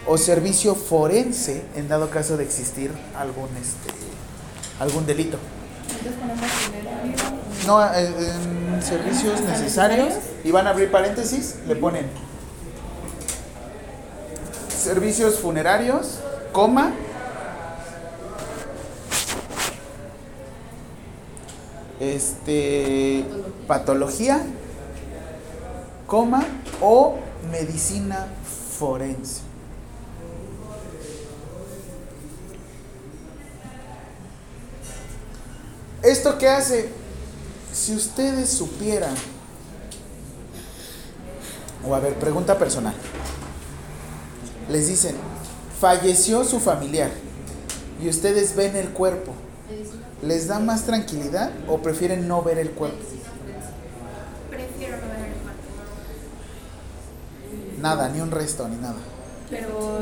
[0.07, 3.93] o servicio forense en dado caso de existir algún este
[4.81, 5.39] algún delito.
[7.67, 10.15] No, en servicios necesarios.
[10.45, 12.07] y van a abrir paréntesis, le ponen
[14.69, 16.21] servicios funerarios,
[16.53, 16.93] coma
[22.01, 23.25] este
[23.67, 24.41] patología,
[26.07, 26.45] coma
[26.81, 27.17] o
[27.51, 28.29] medicina
[28.79, 29.48] forense.
[36.03, 36.89] ¿Esto qué hace?
[37.73, 39.15] Si ustedes supieran,
[41.87, 42.95] o a ver, pregunta personal,
[44.69, 45.17] les dicen,
[45.81, 47.11] falleció su familiar
[48.01, 49.33] y ustedes ven el cuerpo,
[50.23, 52.99] ¿les da más tranquilidad o prefieren no ver el cuerpo?
[54.51, 55.63] Prefiero no ver el cuarto.
[57.81, 58.97] Nada, ni un resto, ni nada.
[59.51, 59.99] Pero.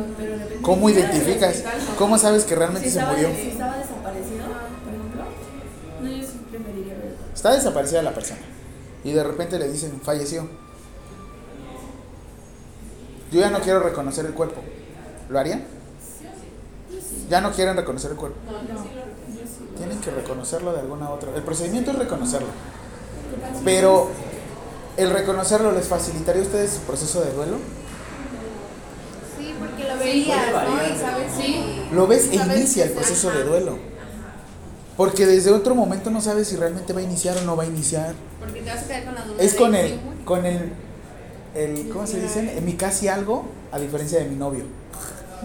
[0.63, 1.63] ¿Cómo identificas?
[1.99, 3.29] ¿Cómo sabes que Si realmente se murió?
[3.35, 4.46] si estaba desaparecido,
[7.37, 8.41] Está desaparecida la persona
[9.05, 10.49] y de repente le dicen, falleció.
[13.31, 14.63] Yo ya no quiero reconocer el cuerpo.
[15.29, 15.65] ¿Lo harían?
[17.29, 18.39] Ya no quieren reconocer el cuerpo.
[19.77, 21.31] Tienen que reconocerlo de alguna otra.
[21.37, 22.49] El procedimiento es reconocerlo.
[23.35, 24.09] ¿Qué tal si- Pero
[24.97, 27.59] el reconocerlo les facilitaría a ustedes su proceso de duelo.
[29.39, 30.95] Sí, porque lo verías, ¿no?
[30.95, 31.83] Y sabes si.
[31.93, 33.79] Lo ves e inicia el proceso de duelo.
[34.97, 37.67] Porque desde otro momento no sabes si realmente va a iniciar o no va a
[37.67, 38.15] iniciar.
[38.41, 39.43] Porque te vas a quedar con la duda.
[39.43, 40.73] Es con el, con el,
[41.55, 42.57] el, ¿cómo se dice?
[42.57, 44.65] En mi casi algo, a diferencia de mi novio.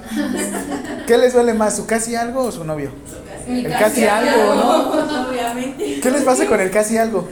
[1.08, 2.92] ¿Qué les duele más, su casi algo o su novio?
[3.48, 5.28] Mi El casi algo, ¿no?
[5.30, 6.00] Obviamente.
[6.00, 7.28] ¿Qué les pasa con el casi algo?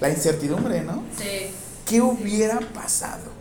[0.00, 1.02] La incertidumbre, ¿no?
[1.18, 1.50] Sí.
[1.86, 3.36] ¿Qué hubiera pasado?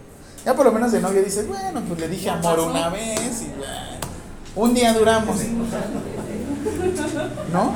[0.46, 3.48] Ya por lo menos de novio dices, bueno, pues le dije amor una vez y
[3.58, 3.74] bueno,
[4.56, 5.38] un día duramos.
[7.52, 7.74] ¿No?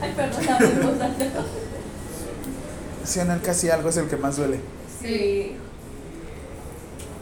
[0.00, 0.58] Ay, perdón, la
[0.90, 1.44] voz alta.
[3.04, 4.60] Si en el casi algo es el que más duele.
[5.00, 5.56] Sí, Sí.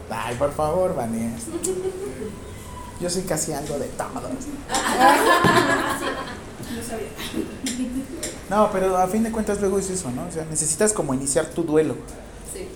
[0.09, 1.47] Ay, por favor, Vanessa.
[3.01, 4.13] Yo soy casi algo de todos.
[6.75, 7.09] No sabía.
[8.49, 10.25] No, pero a fin de cuentas luego es eso, ¿no?
[10.27, 11.95] O sea, necesitas como iniciar tu duelo.
[12.53, 12.67] Sí.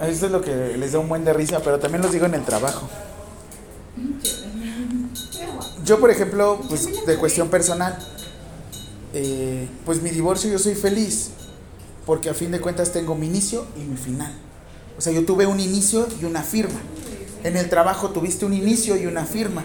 [0.00, 2.34] Eso es lo que les da un buen de risa, pero también los digo en
[2.34, 2.88] el trabajo.
[5.84, 7.98] Yo, por ejemplo, pues de cuestión personal,
[9.14, 11.30] eh, pues mi divorcio yo soy feliz,
[12.06, 14.32] porque a fin de cuentas tengo mi inicio y mi final.
[14.96, 16.80] O sea, yo tuve un inicio y una firma.
[17.44, 19.64] En el trabajo tuviste un inicio y una firma.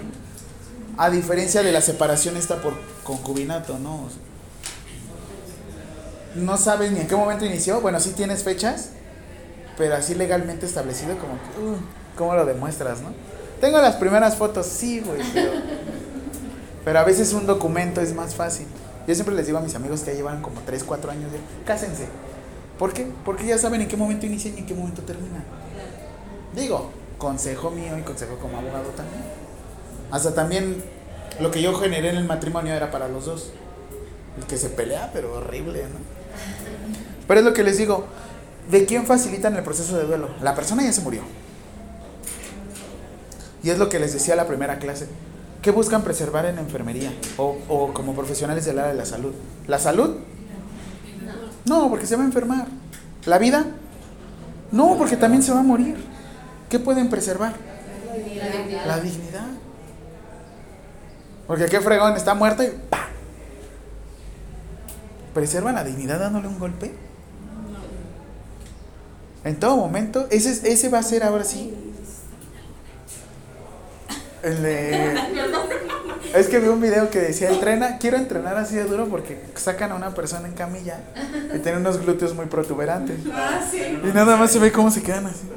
[0.98, 2.74] A diferencia de la separación esta por
[3.04, 4.10] concubinato, ¿no?
[6.36, 7.82] No sabes ni en qué momento inició.
[7.82, 8.90] Bueno, sí tienes fechas,
[9.78, 11.78] pero así legalmente establecido como que, uh,
[12.16, 13.10] ¿cómo lo demuestras, no?
[13.60, 15.22] Tengo las primeras fotos, sí, güey,
[16.84, 18.68] pero a veces un documento es más fácil.
[19.08, 21.40] Yo siempre les digo a mis amigos que ya llevan como 3, 4 años, de,
[21.66, 22.08] cásense.
[22.80, 23.08] ¿Por qué?
[23.26, 25.44] Porque ya saben en qué momento inician y en qué momento terminan.
[26.56, 29.24] Digo, consejo mío y consejo como abogado también.
[30.12, 30.84] Hasta también
[31.40, 33.52] lo que yo generé en el matrimonio era para los dos.
[34.38, 36.00] El que se pelea, pero horrible, ¿no?
[37.28, 38.06] Pero es lo que les digo,
[38.70, 40.30] ¿de quién facilitan el proceso de duelo?
[40.42, 41.22] La persona ya se murió.
[43.64, 45.08] Y es lo que les decía la primera clase.
[45.64, 49.34] ¿Qué buscan preservar en enfermería o, o como profesionales del área de la salud?
[49.68, 50.18] ¿La salud?
[51.66, 52.68] No, porque se va a enfermar.
[53.26, 53.66] ¿La vida?
[54.72, 55.96] No, porque también se va a morir.
[56.70, 57.54] ¿Qué pueden preservar?
[58.86, 59.46] La dignidad.
[61.48, 63.08] Porque qué fregón está muerto y ¡pa!
[65.34, 66.92] ¿Preservan la dignidad dándole un golpe?
[69.46, 71.74] En todo momento, ese, es- ese va a ser ahora sí.
[74.44, 75.14] El de-
[76.34, 79.92] Es que vi un video que decía, entrena, quiero entrenar así de duro porque sacan
[79.92, 81.00] a una persona en camilla
[81.56, 83.18] y tiene unos glúteos muy protuberantes.
[83.34, 83.78] Ah, sí.
[84.04, 85.48] Y nada más se ve cómo se quedan así.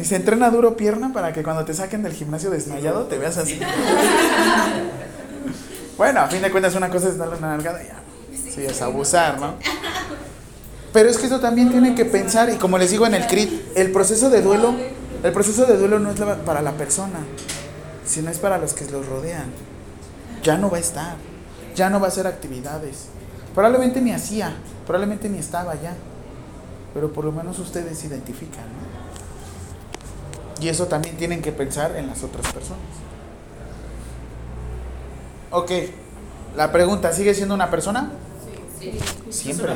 [0.00, 3.36] Y se entrena duro pierna para que cuando te saquen del gimnasio desmayado te veas
[3.38, 3.60] así.
[5.98, 7.96] Bueno, a fin de cuentas una cosa es darle una nalgada y ya.
[8.54, 9.54] Sí, es abusar, ¿no?
[10.92, 13.76] Pero es que esto también tiene que pensar, y como les digo en el CRIT,
[13.76, 14.74] el proceso de duelo,
[15.22, 17.18] el proceso de duelo no es para la persona,
[18.12, 19.46] sino es para los que los rodean.
[20.42, 21.16] Ya no va a estar,
[21.74, 23.06] ya no va a hacer actividades.
[23.54, 24.54] Probablemente ni hacía,
[24.86, 25.94] probablemente ni estaba ya.
[26.92, 28.92] Pero por lo menos ustedes se identifican, ¿no?
[30.62, 32.84] Y eso también tienen que pensar en las otras personas.
[35.50, 35.70] Ok,
[36.54, 38.10] la pregunta, ¿sigue siendo una persona?
[38.78, 38.92] Sí.
[39.30, 39.72] Siempre.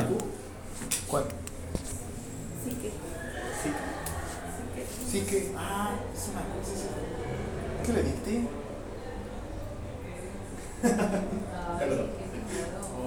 [1.07, 1.23] ¿Cuál?
[2.63, 2.91] Sí que.
[5.11, 5.51] Sí que.
[5.57, 6.96] Ah, es una cosa.
[7.87, 7.93] Sí.
[7.93, 8.47] ¿Qué le dicté?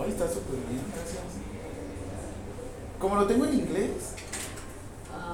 [0.03, 1.22] Ay, está súper bien, gracias.
[2.99, 4.14] Como lo tengo en inglés,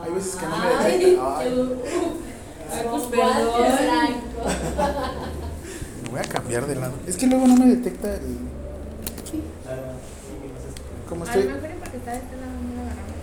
[0.03, 1.39] hay veces que no me detecta.
[1.39, 3.11] Ay, pues perdón.
[3.11, 4.49] blanco.
[6.03, 6.95] me voy a cambiar de lado.
[7.07, 8.39] Es que luego no me detecta el.
[11.09, 11.45] Como A lo estoy.
[11.47, 13.17] mejor porque está de este lado no lo agarramos.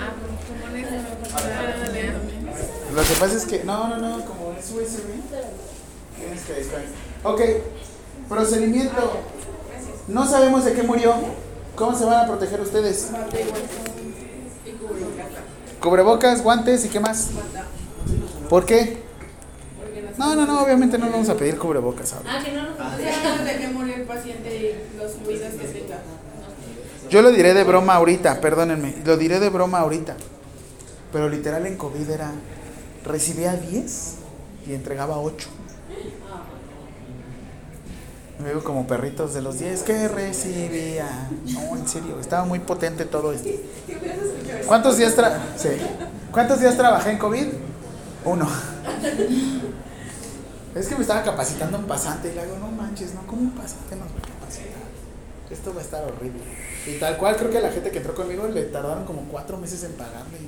[0.00, 2.43] Ah, pues como en eso.
[2.94, 3.64] Lo que pasa es que.
[3.64, 5.08] No, no, no, como es USB.
[6.16, 7.28] Tienes que.
[7.28, 7.40] Ok,
[8.28, 9.20] procedimiento.
[10.06, 11.14] No sabemos de qué murió.
[11.74, 13.10] ¿Cómo se van a proteger ustedes?
[14.64, 16.42] Y cubrebocas.
[16.42, 17.30] Guantes y qué más.
[18.48, 19.02] ¿Por qué?
[20.16, 22.30] No No, no, obviamente no vamos a pedir cubrebocas ahora.
[22.38, 25.98] Ah, que no nos de qué murió el paciente y los cuidados que tenga.
[27.10, 28.94] Yo lo diré de broma ahorita, perdónenme.
[29.04, 30.16] Lo diré de broma ahorita.
[31.12, 32.30] Pero literal en COVID era.
[33.04, 34.14] Recibía 10
[34.66, 35.48] y entregaba 8.
[38.38, 41.28] Me veo como perritos de los 10 que recibía.
[41.52, 43.48] No, en serio, estaba muy potente todo esto.
[44.66, 45.68] ¿Cuántos días, tra sí.
[46.32, 47.46] ¿Cuántos días trabajé en COVID?
[48.24, 48.48] Uno.
[50.74, 53.52] Es que me estaba capacitando un pasante y le hago, no manches, no, ¿cómo un
[53.52, 54.82] pasante nos va a capacitar?
[55.48, 56.40] Esto va a estar horrible.
[56.86, 59.56] Y tal cual, creo que a la gente que entró conmigo le tardaron como cuatro
[59.58, 60.38] meses en pagarle.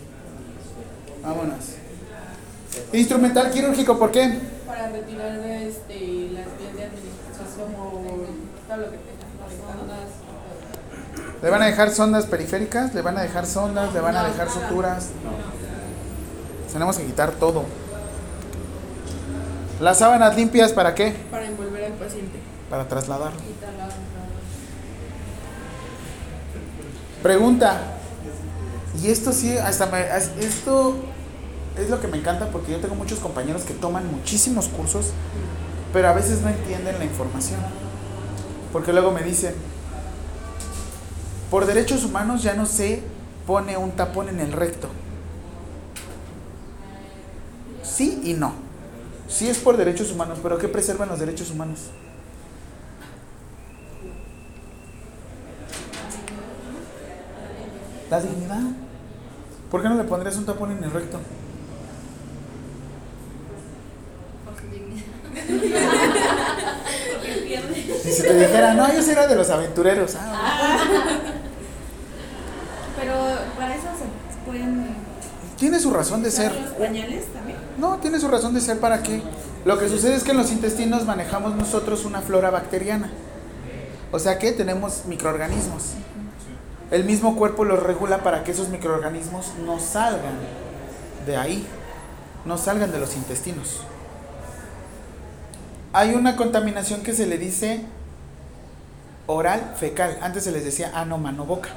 [1.23, 1.86] Vámonos.
[2.93, 4.39] Instrumental quirúrgico, ¿por qué?
[4.67, 8.03] Para retirar este, las vías de administración como
[8.69, 9.27] todo lo que tenga.
[9.49, 11.43] Sondas.
[11.43, 12.95] ¿Le van a dejar sondas periféricas?
[12.95, 13.93] ¿Le van a dejar sondas?
[13.93, 15.09] ¿Le van a dejar suturas?
[16.73, 17.65] Tenemos que quitar todo.
[19.81, 21.15] ¿Las sábanas limpias para qué?
[21.31, 22.39] Para envolver al paciente.
[22.71, 23.39] Para trasladarlo.
[27.23, 27.81] Pregunta.
[29.03, 30.97] Y esto sí, hasta me, es- esto
[31.77, 35.13] es lo que me encanta porque yo tengo muchos compañeros que toman muchísimos cursos,
[35.93, 37.61] pero a veces no entienden la información.
[38.73, 39.55] Porque luego me dicen,
[41.51, 43.03] por derechos humanos ya no sé
[43.47, 44.89] pone un tapón en el recto?
[47.83, 48.53] Sí y no.
[49.29, 51.91] Sí es por derechos humanos, pero ¿qué preservan los derechos humanos?
[58.11, 58.63] La dignidad.
[59.71, 61.19] ¿Por qué no le pondrías un tapón en el recto?
[64.45, 65.26] Por su dignidad.
[65.47, 68.01] Porque pierde.
[68.03, 70.15] Si se te dijera, no, yo era de los aventureros.
[70.19, 70.79] Ah,
[72.99, 73.15] Pero
[73.57, 74.97] para eso se pueden
[75.57, 76.55] tiene su razón de ser.
[76.55, 77.59] los pañales también.
[77.79, 79.23] No, tiene su razón de ser para qué.
[79.65, 83.11] Lo que sucede es que en los intestinos manejamos nosotros una flora bacteriana.
[84.13, 85.93] O sea que tenemos microorganismos.
[86.91, 90.37] El mismo cuerpo los regula para que esos microorganismos no salgan
[91.27, 91.67] de ahí,
[92.45, 93.81] no salgan de los intestinos.
[95.97, 97.81] Hay una contaminación que se le dice
[99.27, 100.19] oral fecal.
[100.21, 101.71] Antes se les decía ano, mano, boca.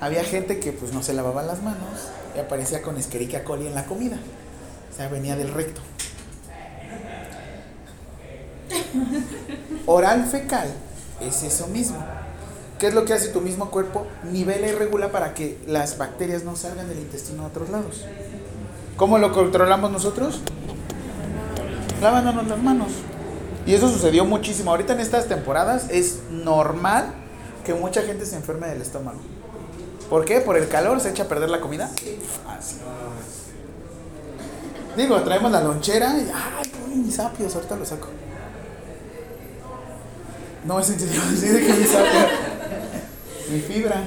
[0.00, 3.74] Había gente que pues no se lavaba las manos y aparecía con Escherichia coli en
[3.74, 4.16] la comida.
[4.90, 5.82] O sea, venía del recto.
[9.84, 10.72] Oral fecal
[11.20, 12.02] es eso mismo.
[12.78, 14.06] ¿Qué es lo que hace tu mismo cuerpo?
[14.32, 18.06] Nivela y regula para que las bacterias no salgan del intestino a otros lados.
[18.96, 20.40] ¿Cómo lo controlamos nosotros?
[22.00, 22.92] Lavándonos las manos.
[23.66, 24.70] Y eso sucedió muchísimo.
[24.70, 27.12] Ahorita en estas temporadas es normal
[27.64, 29.20] que mucha gente se enferme del estómago.
[30.08, 30.40] ¿Por qué?
[30.40, 31.90] ¿Por el calor se echa a perder la comida?
[32.48, 32.76] Así.
[34.96, 37.54] Digo, traemos la lonchera y ¡ay, mis apios!
[37.54, 38.08] Ahorita lo saco.
[40.64, 42.30] No, es en sí, apios.
[43.50, 44.02] Mi fibra.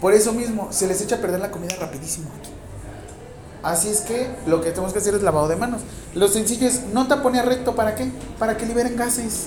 [0.00, 2.50] Por eso mismo, se les echa a perder la comida rapidísimo aquí.
[3.62, 5.82] Así es que lo que tenemos que hacer es lavado de manos.
[6.14, 8.10] Lo sencillo es no tapone recto, ¿para qué?
[8.38, 9.46] Para que liberen gases.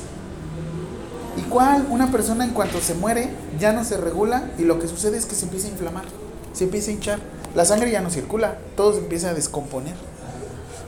[1.37, 1.87] ¿Y cuál?
[1.89, 3.29] Una persona en cuanto se muere
[3.59, 6.03] ya no se regula y lo que sucede es que se empieza a inflamar,
[6.53, 7.19] se empieza a hinchar.
[7.55, 9.95] La sangre ya no circula, todo se empieza a descomponer.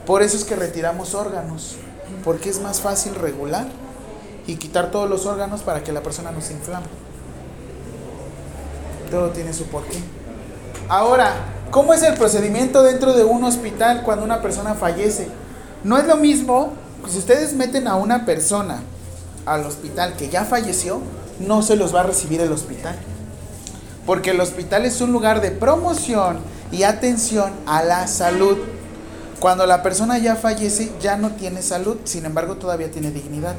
[0.05, 1.77] Por eso es que retiramos órganos,
[2.23, 3.67] porque es más fácil regular
[4.45, 6.87] y quitar todos los órganos para que la persona no se inflame.
[9.09, 9.99] Todo tiene su porqué.
[10.89, 11.33] Ahora,
[11.71, 15.29] ¿cómo es el procedimiento dentro de un hospital cuando una persona fallece?
[15.83, 16.73] No es lo mismo,
[17.09, 18.81] si ustedes meten a una persona
[19.45, 21.01] al hospital que ya falleció,
[21.39, 22.95] no se los va a recibir el hospital.
[24.05, 26.39] Porque el hospital es un lugar de promoción
[26.71, 28.57] y atención a la salud.
[29.39, 33.55] Cuando la persona ya fallece, ya no tiene salud, sin embargo todavía tiene dignidad.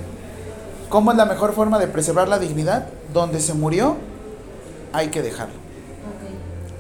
[0.88, 2.86] ¿Cómo es la mejor forma de preservar la dignidad?
[3.12, 3.96] Donde se murió,
[4.92, 5.54] hay que dejarlo.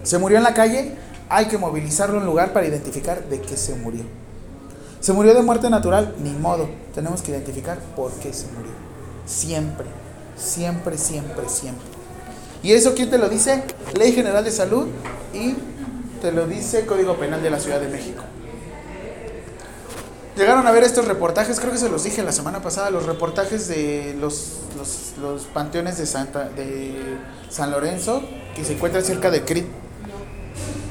[0.02, 0.96] Se murió en la calle,
[1.32, 4.02] hay que movilizarlo en un lugar para identificar de qué se murió.
[5.00, 6.68] Se murió de muerte natural, ni modo.
[6.94, 8.72] Tenemos que identificar por qué se murió.
[9.24, 9.86] Siempre,
[10.36, 11.86] siempre, siempre, siempre.
[12.62, 13.64] ¿Y eso quién te lo dice?
[13.98, 14.88] Ley General de Salud
[15.32, 15.56] y
[16.20, 18.22] te lo dice Código Penal de la Ciudad de México.
[20.36, 23.68] Llegaron a ver estos reportajes, creo que se los dije la semana pasada, los reportajes
[23.68, 27.16] de los, los, los panteones de, Santa, de
[27.48, 28.22] San Lorenzo,
[28.54, 29.81] que se encuentran cerca de Crit.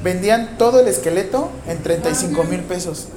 [0.04, 3.10] Vendían todo el esqueleto en 35 mil pesos.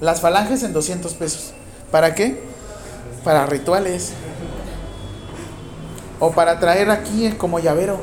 [0.00, 1.52] Las falanges en 200 pesos.
[1.90, 2.42] ¿Para qué?
[3.22, 4.12] Para rituales.
[6.18, 8.00] O para traer aquí como llavero.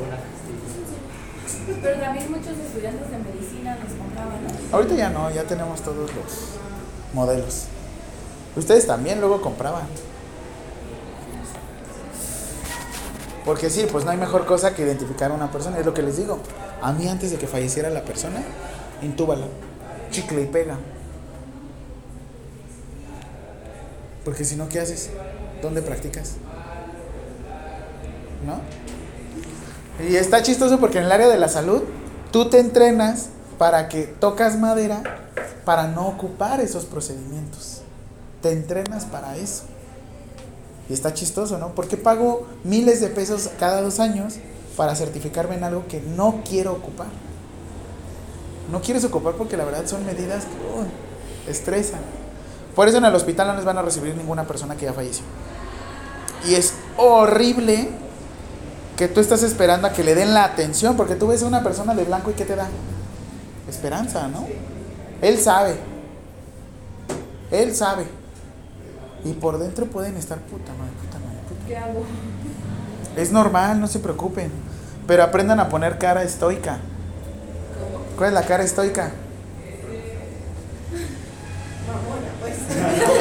[1.82, 4.76] Pero también muchos estudiantes de medicina los compraban, ¿no?
[4.76, 6.32] Ahorita ya no, ya tenemos todos los
[7.12, 7.64] modelos.
[8.56, 9.86] Ustedes también luego compraban.
[13.44, 16.02] Porque sí, pues no hay mejor cosa que identificar a una persona, es lo que
[16.02, 16.38] les digo.
[16.80, 18.42] A mí antes de que falleciera la persona,
[19.02, 19.46] intúbala,
[20.10, 20.76] chicle y pega.
[24.24, 25.10] Porque si no, ¿qué haces?
[25.62, 26.34] ¿Dónde practicas?
[28.46, 28.60] ¿No?
[30.06, 31.82] Y está chistoso porque en el área de la salud,
[32.30, 35.02] tú te entrenas para que tocas madera
[35.64, 37.82] para no ocupar esos procedimientos.
[38.40, 39.64] Te entrenas para eso.
[40.88, 41.74] Y está chistoso, ¿no?
[41.74, 44.36] ¿Por qué pago miles de pesos cada dos años
[44.78, 47.08] para certificarme en algo que no quiero ocupar?
[48.70, 51.98] No quieres ocupar porque la verdad son medidas que uh, estresan.
[52.76, 55.24] Por eso en el hospital no les van a recibir ninguna persona que ya falleció.
[56.46, 57.88] Y es horrible
[58.96, 61.64] que tú estás esperando a que le den la atención, porque tú ves a una
[61.64, 62.68] persona de blanco y ¿qué te da?
[63.68, 64.46] Esperanza, ¿no?
[65.20, 65.74] Él sabe.
[67.50, 68.06] Él sabe.
[69.24, 72.04] Y por dentro pueden estar puta madre, puta madre, puta ¿Qué hago?
[73.16, 74.67] Es normal, no se preocupen.
[75.08, 76.76] Pero aprendan a poner cara estoica.
[78.18, 79.10] ¿Cuál es la cara estoica?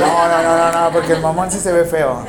[0.01, 2.25] No, no, no, no, no, porque el mamón sí se ve feo.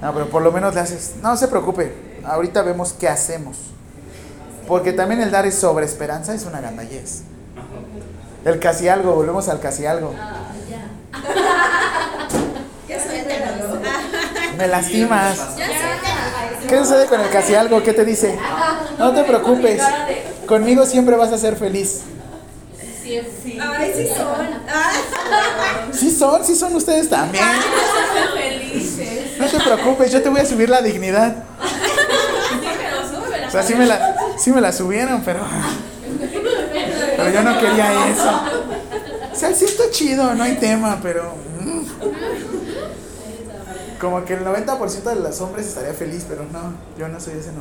[0.00, 1.16] No, pero por lo menos le haces.
[1.22, 2.20] No se preocupe.
[2.24, 3.58] Ahorita vemos qué hacemos.
[4.68, 7.22] Porque también el dar es sobre esperanza, es una gandallez.
[8.44, 10.14] El casi algo, volvemos al casi algo.
[10.16, 10.86] Ah, ya.
[12.88, 15.38] Ya soy de Me lastimas.
[16.68, 17.82] ¿Qué sucede con el casi algo?
[17.82, 18.38] ¿Qué te dice?
[18.98, 19.82] No te preocupes.
[20.46, 22.02] Conmigo siempre vas a ser feliz.
[23.02, 23.58] Sí, sí.
[23.60, 24.46] Ay, sí son.
[25.92, 27.44] Sí son, sí son ustedes también.
[29.38, 31.44] No te preocupes, yo te voy a subir la dignidad.
[33.46, 35.40] O sea, sí me la, sí me la subieron, pero.
[37.16, 38.40] Pero yo no quería eso.
[39.32, 41.34] O sea, sí está chido, no hay tema, pero.
[41.60, 42.63] mm.
[44.04, 47.50] Como que el 90% de los hombres estaría feliz, pero no, yo no soy ese
[47.50, 47.54] 90%.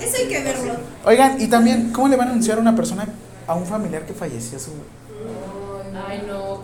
[0.00, 0.74] Eso hay que verlo.
[1.04, 3.06] Oigan, y también, ¿cómo le van a anunciar a una persona,
[3.46, 4.58] a un familiar que falleció?
[4.58, 4.70] Su...
[6.08, 6.60] Ay, no.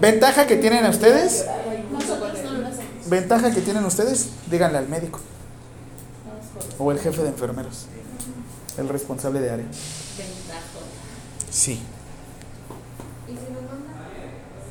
[0.00, 3.10] Ventaja que tienen ustedes, lo hacemos.
[3.10, 5.20] ventaja que tienen ustedes, díganle al médico.
[6.78, 7.86] O el jefe de enfermeros.
[8.78, 9.66] El responsable de área.
[11.50, 11.82] Sí.
[13.26, 13.90] ¿Y si nos manda?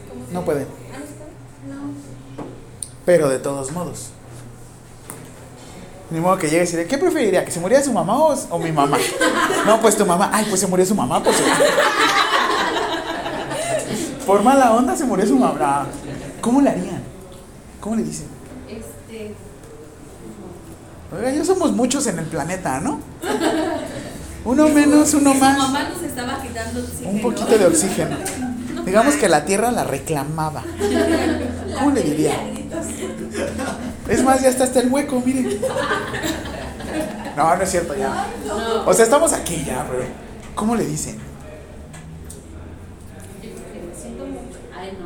[0.10, 0.68] ¿Cómo se No pueden.
[0.94, 0.98] ¿Ah.
[3.06, 4.10] Pero de todos modos.
[6.12, 7.46] Ni modo que llegue y decir, ¿qué preferiría?
[7.46, 8.98] ¿Que se muriera su mamá o, o mi mamá?
[9.66, 10.30] No, pues tu mamá.
[10.34, 11.38] Ay, pues se murió su mamá, pues.
[14.26, 15.88] Por mala onda se murió su mamá.
[16.42, 17.02] ¿Cómo le harían?
[17.80, 18.28] ¿Cómo le dicen?
[18.68, 19.34] Este.
[21.16, 23.00] Oiga, ya somos muchos en el planeta, ¿no?
[24.46, 25.58] Uno menos, uno Su más.
[25.58, 27.10] mamá nos estaba quitando oxígeno.
[27.12, 28.18] Un poquito de oxígeno.
[28.90, 30.64] Digamos que la tierra la reclamaba.
[31.76, 32.34] ¿Cómo le diría?
[34.08, 35.62] Es más, ya está hasta el hueco, miren.
[37.38, 38.26] No, no es cierto, ya.
[38.88, 40.06] O sea, estamos aquí ya, pero
[40.56, 41.20] ¿cómo le dicen?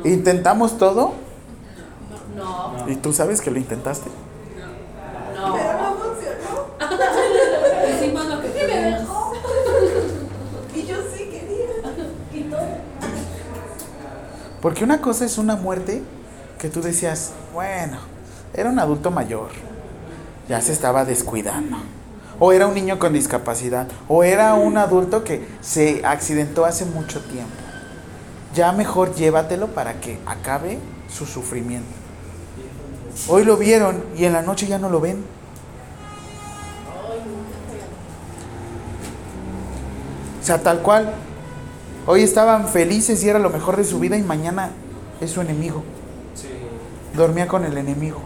[0.02, 1.12] ¿Intentamos todo?
[2.34, 2.86] No.
[2.88, 4.08] ¿Y tú sabes que lo intentaste?
[5.36, 5.54] No.
[5.54, 6.70] Pero no funcionó.
[7.94, 9.36] Hicimos lo que queríamos.
[10.74, 11.66] Y yo sí quería.
[12.32, 12.56] Quitó.
[14.64, 16.02] Porque una cosa es una muerte
[16.58, 17.98] que tú decías, bueno,
[18.54, 19.50] era un adulto mayor,
[20.48, 21.76] ya se estaba descuidando.
[22.40, 27.20] O era un niño con discapacidad, o era un adulto que se accidentó hace mucho
[27.20, 27.52] tiempo.
[28.54, 30.78] Ya mejor llévatelo para que acabe
[31.10, 31.92] su sufrimiento.
[33.28, 35.22] Hoy lo vieron y en la noche ya no lo ven.
[40.40, 41.12] O sea, tal cual.
[42.06, 44.70] Hoy estaban felices y era lo mejor de su vida y mañana
[45.20, 45.82] es su enemigo.
[46.34, 46.48] Sí.
[47.16, 48.20] Dormía con el enemigo.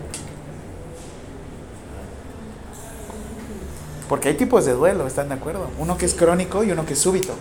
[4.08, 5.68] Porque hay tipos de duelo, ¿están de acuerdo?
[5.78, 7.34] Uno que es crónico y uno que es súbito.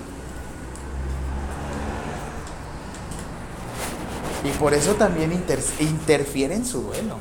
[4.44, 7.16] Y por eso también inter- interfiere en su duelo.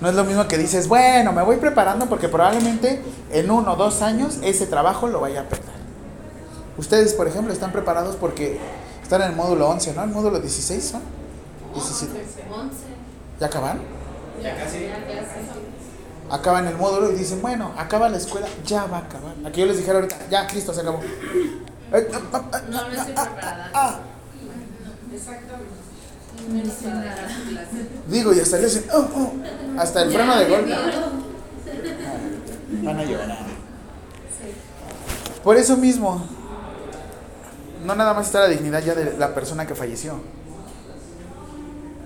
[0.00, 3.02] No es lo mismo que dices, bueno, me voy preparando porque probablemente
[3.32, 5.77] en uno o dos años ese trabajo lo vaya a perder.
[6.78, 8.58] Ustedes, por ejemplo, están preparados porque
[9.02, 10.04] están en el módulo 11, ¿no?
[10.04, 11.02] ¿El módulo 16 son?
[11.74, 12.12] 17.
[12.50, 12.76] 11.
[13.40, 13.80] ¿Ya acaban?
[14.42, 14.88] Ya casi.
[16.30, 19.34] Acaban el módulo y dicen, bueno, acaba la escuela, ya va a acabar.
[19.44, 21.00] Aquí yo les dijera ahorita, ya, Cristo, se acabó.
[21.00, 23.70] Eh, ah, ah, ah, No, no estoy ah, preparada.
[23.72, 24.00] nada.
[28.08, 29.32] Digo, y hasta le hacen, oh, oh,
[29.78, 30.74] hasta el freno de golpe.
[32.82, 33.38] Van a llorar.
[35.42, 36.26] Por eso mismo,
[37.84, 40.14] no nada más está la dignidad ya de la persona que falleció,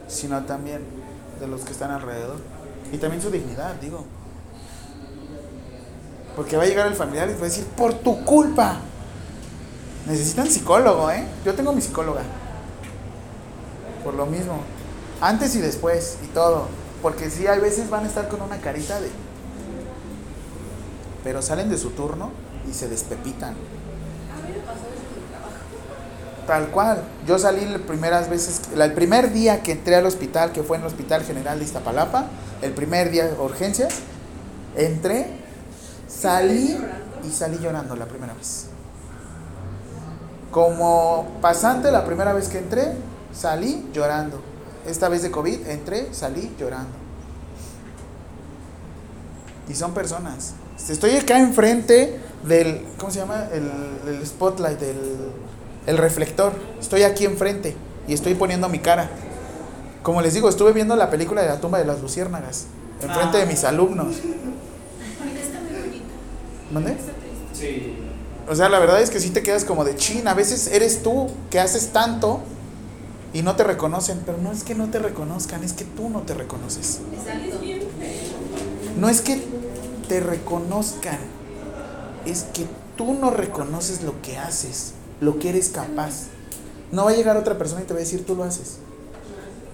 [0.08, 0.82] sino también
[1.40, 2.36] de los que están alrededor.
[2.92, 4.04] Y también su dignidad, digo.
[6.36, 8.76] Porque va a llegar el familiar y va a decir, por tu culpa.
[10.06, 11.24] Necesitan psicólogo, ¿eh?
[11.44, 12.22] Yo tengo mi psicóloga.
[14.04, 14.60] Por lo mismo.
[15.20, 16.68] Antes y después y todo.
[17.00, 19.10] Porque sí, hay veces van a estar con una carita de...
[21.24, 22.30] Pero salen de su turno
[22.68, 23.54] y se despepitan.
[26.46, 27.02] Tal cual.
[27.26, 30.82] Yo salí las primeras veces, el primer día que entré al hospital, que fue en
[30.82, 32.26] el Hospital General de Iztapalapa,
[32.62, 34.00] el primer día de urgencias,
[34.76, 35.26] entré,
[36.08, 36.76] salí
[37.24, 38.66] y salí llorando la primera vez.
[40.50, 42.92] Como pasante la primera vez que entré,
[43.32, 44.40] salí llorando.
[44.86, 46.90] Esta vez de COVID, entré, salí llorando.
[49.68, 50.54] Y son personas.
[50.88, 53.46] Estoy acá enfrente del, ¿cómo se llama?
[53.52, 53.70] El,
[54.08, 54.98] el spotlight, del
[55.86, 56.52] el reflector.
[56.80, 57.76] Estoy aquí enfrente
[58.06, 59.10] y estoy poniendo mi cara.
[60.02, 62.66] Como les digo, estuve viendo la película de la tumba de las luciérnagas,
[63.00, 64.16] enfrente de mis alumnos.
[66.72, 66.96] ¿Mande?
[67.52, 67.94] Sí.
[68.48, 70.26] O sea, la verdad es que sí te quedas como de chin.
[70.26, 72.40] A veces eres tú que haces tanto
[73.32, 74.22] y no te reconocen.
[74.26, 77.00] Pero no es que no te reconozcan, es que tú no te reconoces.
[78.98, 79.42] No es que
[80.08, 81.18] te reconozcan,
[82.26, 82.66] es que
[82.96, 86.24] tú no reconoces lo que haces, lo que eres capaz.
[86.90, 88.78] No va a llegar otra persona y te va a decir, tú lo haces.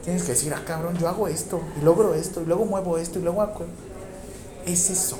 [0.05, 3.18] Tienes que decir, ah, cabrón, yo hago esto, y logro esto, y luego muevo esto,
[3.18, 3.64] y luego hago.
[4.66, 5.18] Es eso.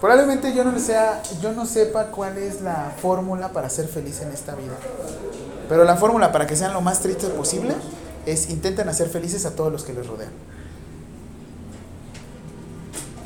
[0.00, 4.28] Probablemente yo no sea, yo no sepa cuál es la fórmula para ser feliz en
[4.28, 4.76] esta vida.
[5.68, 7.74] Pero la fórmula para que sean lo más tristes posible
[8.26, 10.30] es intenten hacer felices a todos los que les rodean.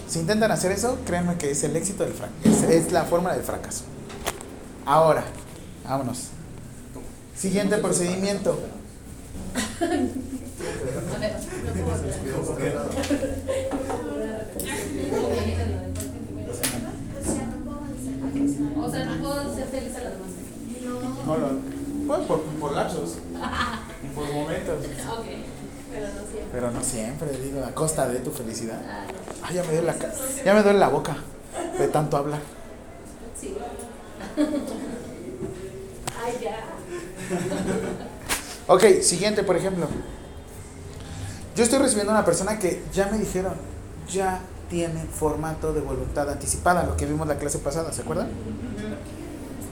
[0.09, 2.69] Si intentan hacer eso, créanme que es el éxito del fracaso.
[2.71, 3.85] Es la fórmula del fracaso.
[4.89, 5.23] Ahora,
[5.85, 6.29] vámonos.
[7.37, 8.59] Siguiente procedimiento.
[18.81, 21.27] O sea, no puedo ser feliz a los demás.
[21.27, 21.59] No, lo-
[22.07, 23.17] pues por, por lapsos.
[24.15, 24.77] por momentos.
[24.85, 25.27] Ok.
[25.91, 26.49] Pero no siempre.
[26.53, 28.81] Pero no siempre, digo, a costa de tu felicidad.
[28.89, 29.05] Ah.
[29.43, 29.97] Ay, ya me duele la,
[30.45, 31.17] ya me duele la boca
[31.79, 32.41] de tanto hablar.
[33.39, 33.55] Sí.
[38.69, 39.87] Ok, siguiente, por ejemplo.
[41.57, 43.55] Yo estoy recibiendo una persona que ya me dijeron,
[44.13, 48.29] ya tiene formato de voluntad anticipada, lo que vimos la clase pasada, ¿se acuerdan?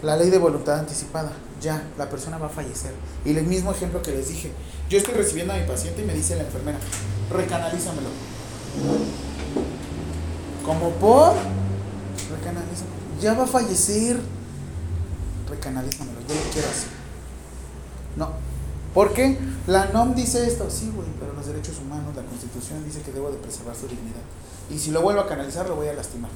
[0.02, 1.30] La ley de voluntad anticipada,
[1.60, 2.92] ya, la persona va a fallecer.
[3.24, 4.50] Y el mismo ejemplo que les dije,
[4.88, 6.78] yo estoy recibiendo a mi paciente y me dice la enfermera,
[7.30, 8.08] recanalízamelo.
[10.64, 11.34] Como por,
[12.30, 12.96] recanalízamelo.
[13.20, 14.18] Ya va a fallecer,
[15.56, 16.86] recanalízamelo, yo lo quiero así.
[18.16, 18.30] No.
[18.94, 19.36] ¿Por qué?
[19.66, 23.30] La NOM dice esto, sí, güey, pero los derechos humanos, la Constitución dice que debo
[23.30, 24.22] de preservar su dignidad.
[24.70, 26.30] Y si lo vuelvo a canalizar, lo voy a lastimar.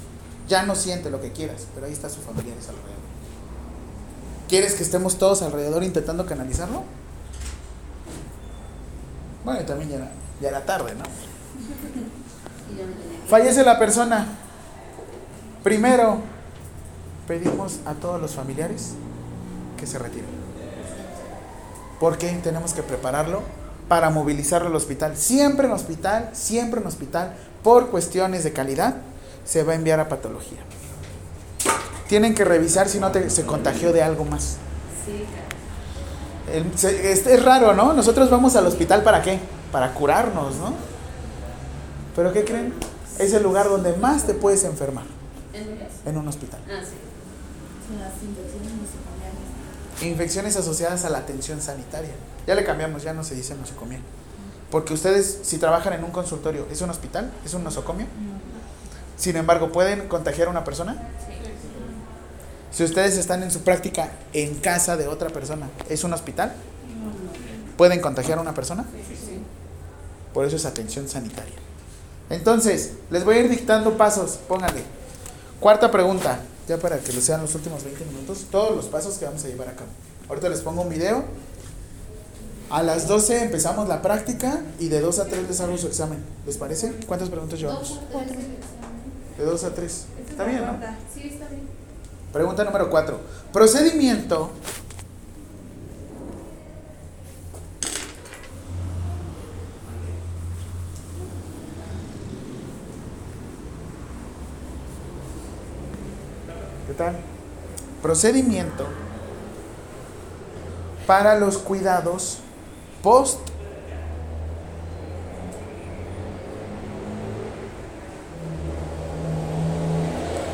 [0.46, 3.00] Ya no siente lo que quieras, pero ahí está su familiares alrededor.
[4.48, 6.82] ¿Quieres que estemos todos alrededor intentando canalizarlo?
[9.44, 10.10] Bueno, también ya era,
[10.42, 11.04] ya era tarde, ¿no?
[13.28, 14.26] Fallece la persona.
[15.62, 16.18] Primero,
[17.26, 18.94] pedimos a todos los familiares
[19.80, 20.28] que se retiren.
[21.98, 23.42] Porque tenemos que prepararlo
[23.88, 25.16] para movilizarlo al hospital.
[25.16, 28.96] Siempre en hospital, siempre en hospital, por cuestiones de calidad,
[29.44, 30.58] se va a enviar a patología.
[32.08, 34.56] Tienen que revisar si no te- se contagió de algo más.
[35.04, 36.66] Sí, claro.
[36.66, 37.92] El- se- es, es raro, ¿no?
[37.92, 39.38] Nosotros vamos al hospital para qué?
[39.72, 40.74] Para curarnos, ¿no?
[42.16, 42.72] Pero ¿qué creen?
[43.18, 45.04] Es el lugar donde más te puedes enfermar,
[45.52, 45.88] ¿En un mes?
[46.06, 46.60] en un hospital.
[46.66, 46.96] Ah, sí.
[47.98, 48.70] Las infecciones.
[50.00, 52.12] Infecciones asociadas a la atención sanitaria.
[52.46, 54.00] Ya le cambiamos, ya no se dice nosocomial.
[54.70, 57.30] Porque ustedes, si trabajan en un consultorio, ¿es un hospital?
[57.44, 58.06] ¿Es un nosocomio?
[59.16, 60.96] Sin embargo, ¿pueden contagiar a una persona?
[62.70, 66.54] Si ustedes están en su práctica en casa de otra persona, ¿es un hospital?
[67.76, 68.84] ¿Pueden contagiar a una persona?
[70.32, 71.56] Por eso es atención sanitaria.
[72.30, 74.84] Entonces, les voy a ir dictando pasos, pónganle.
[75.58, 76.38] Cuarta pregunta,
[76.70, 79.48] ya para que lo sean los últimos 20 minutos, todos los pasos que vamos a
[79.48, 79.88] llevar a cabo.
[80.28, 81.24] Ahorita les pongo un video.
[82.70, 86.20] A las 12 empezamos la práctica y de 2 a 3 les hago su examen.
[86.46, 86.92] ¿Les parece?
[87.08, 87.98] ¿Cuántas preguntas llevamos?
[89.36, 90.04] De 2 a 3.
[90.30, 90.78] Está bien, ¿no?
[91.12, 91.62] Sí, está bien.
[92.32, 93.18] Pregunta número 4.
[93.52, 94.52] Procedimiento.
[106.90, 107.14] ¿Qué tal?
[108.02, 108.84] Procedimiento
[111.06, 112.38] para los cuidados
[113.00, 113.38] post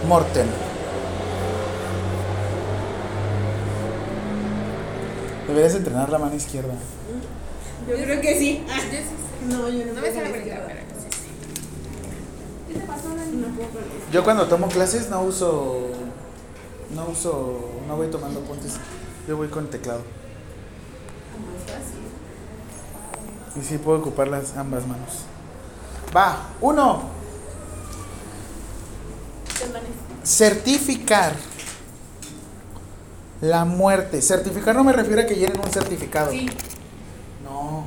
[0.07, 0.47] mortem.
[5.49, 6.74] Deberías entrenar la mano izquierda.
[7.89, 8.62] Yo creo que sí.
[8.68, 9.57] Yo sí sé.
[9.57, 10.68] No, yo no, No me sale izquierda.
[10.68, 11.16] sí.
[12.68, 13.37] ¿Qué te pasó, Dani?
[13.39, 13.70] No puedo.
[14.12, 15.93] Yo cuando tomo clases no uso,
[16.95, 18.76] no uso, no voy tomando apuntes.
[19.26, 20.01] Yo voy con teclado.
[21.57, 23.61] Es fácil.
[23.61, 25.24] Y sí puedo ocupar las ambas manos.
[26.16, 27.03] Va, uno,
[30.24, 31.34] certificar
[33.41, 34.22] la muerte.
[34.22, 36.30] Certificar no me refiero a que llenen un certificado.
[36.30, 36.49] Sí.
[37.45, 37.84] No.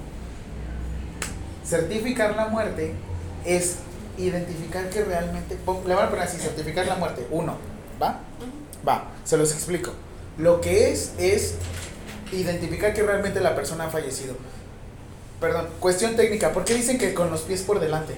[1.65, 2.95] Certificar la muerte
[3.45, 3.77] es
[4.17, 5.57] identificar que realmente.
[5.85, 7.27] Le voy a poner así: certificar la muerte.
[7.31, 7.55] Uno.
[8.01, 8.19] ¿Va?
[8.87, 9.05] Va.
[9.23, 9.91] Se los explico.
[10.37, 11.55] Lo que es es
[12.31, 14.35] identificar que realmente la persona ha fallecido.
[15.39, 16.51] Perdón, cuestión técnica.
[16.51, 18.15] ¿Por qué dicen que con los pies por delante?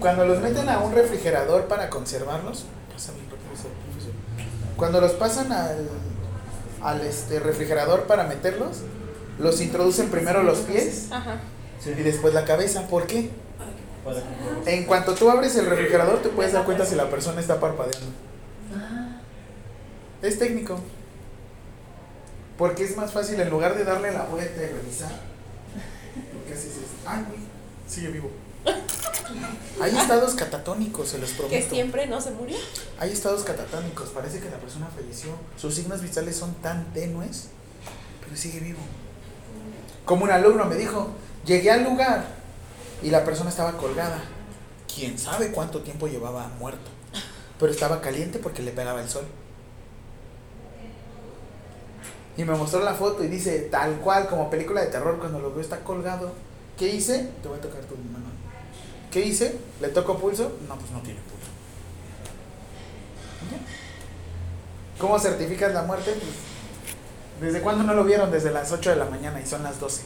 [0.00, 2.66] Cuando los meten a un refrigerador para conservarlos,
[4.76, 5.88] cuando los pasan al,
[6.82, 8.78] al este refrigerador para meterlos,
[9.38, 11.40] los introducen primero los pies Ajá.
[11.84, 12.86] Y después la cabeza.
[12.88, 13.30] ¿Por qué?
[14.64, 17.58] Que- En cuanto tú abres el refrigerador, te puedes dar cuenta si la persona está
[17.60, 18.06] parpadeando.
[20.22, 20.78] Es técnico.
[22.58, 25.10] Porque es más fácil en lugar de darle la vuelta y revisar.
[25.12, 27.38] Lo que haces es, ay, güey,
[27.86, 28.30] sigue vivo.
[29.80, 31.68] Hay estados catatónicos, se los Que prometo.
[31.74, 32.56] siempre no se murió.
[32.98, 35.30] Hay estados catatónicos, parece que la persona falleció.
[35.56, 37.48] Sus signos vitales son tan tenues,
[38.24, 38.78] pero sigue vivo.
[40.06, 41.10] Como un alumno me dijo,
[41.44, 42.24] llegué al lugar
[43.02, 44.20] y la persona estaba colgada.
[44.92, 46.90] Quién sabe cuánto tiempo llevaba muerto,
[47.58, 49.24] pero estaba caliente porque le pegaba el sol.
[52.36, 55.52] Y me mostró la foto y dice, tal cual, como película de terror, cuando lo
[55.52, 56.32] veo está colgado.
[56.78, 57.30] ¿Qué hice?
[57.42, 58.26] Te voy a tocar tu mano.
[59.10, 59.56] ¿Qué hice?
[59.80, 60.52] ¿Le toco pulso?
[60.68, 61.36] No, pues no tiene pulso.
[64.98, 66.12] ¿Cómo certificas la muerte?
[66.12, 66.32] Pues,
[67.40, 68.30] ¿Desde cuándo no lo vieron?
[68.30, 70.02] Desde las 8 de la mañana y son las 12.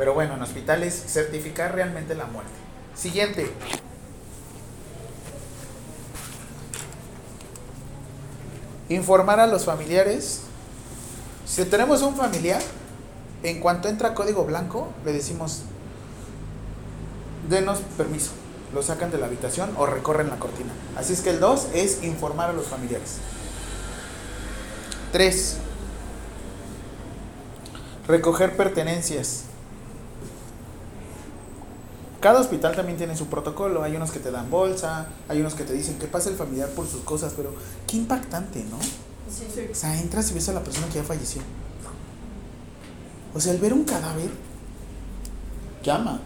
[0.00, 2.50] Pero bueno, en hospitales, certificar realmente la muerte.
[2.96, 3.52] Siguiente.
[8.88, 10.40] Informar a los familiares.
[11.44, 12.62] Si tenemos un familiar,
[13.42, 15.64] en cuanto entra código blanco, le decimos,
[17.50, 18.30] denos permiso.
[18.72, 20.72] Lo sacan de la habitación o recorren la cortina.
[20.96, 23.18] Así es que el 2 es informar a los familiares.
[25.12, 25.58] 3.
[28.08, 29.49] Recoger pertenencias.
[32.20, 33.82] Cada hospital también tiene su protocolo.
[33.82, 36.68] Hay unos que te dan bolsa, hay unos que te dicen que pase el familiar
[36.70, 37.54] por sus cosas, pero
[37.86, 38.78] qué impactante, ¿no?
[38.80, 39.68] Sí.
[39.70, 41.40] O sea, entras y ves a la persona que ya falleció.
[43.34, 44.30] O sea, el ver un cadáver
[45.82, 46.20] llama.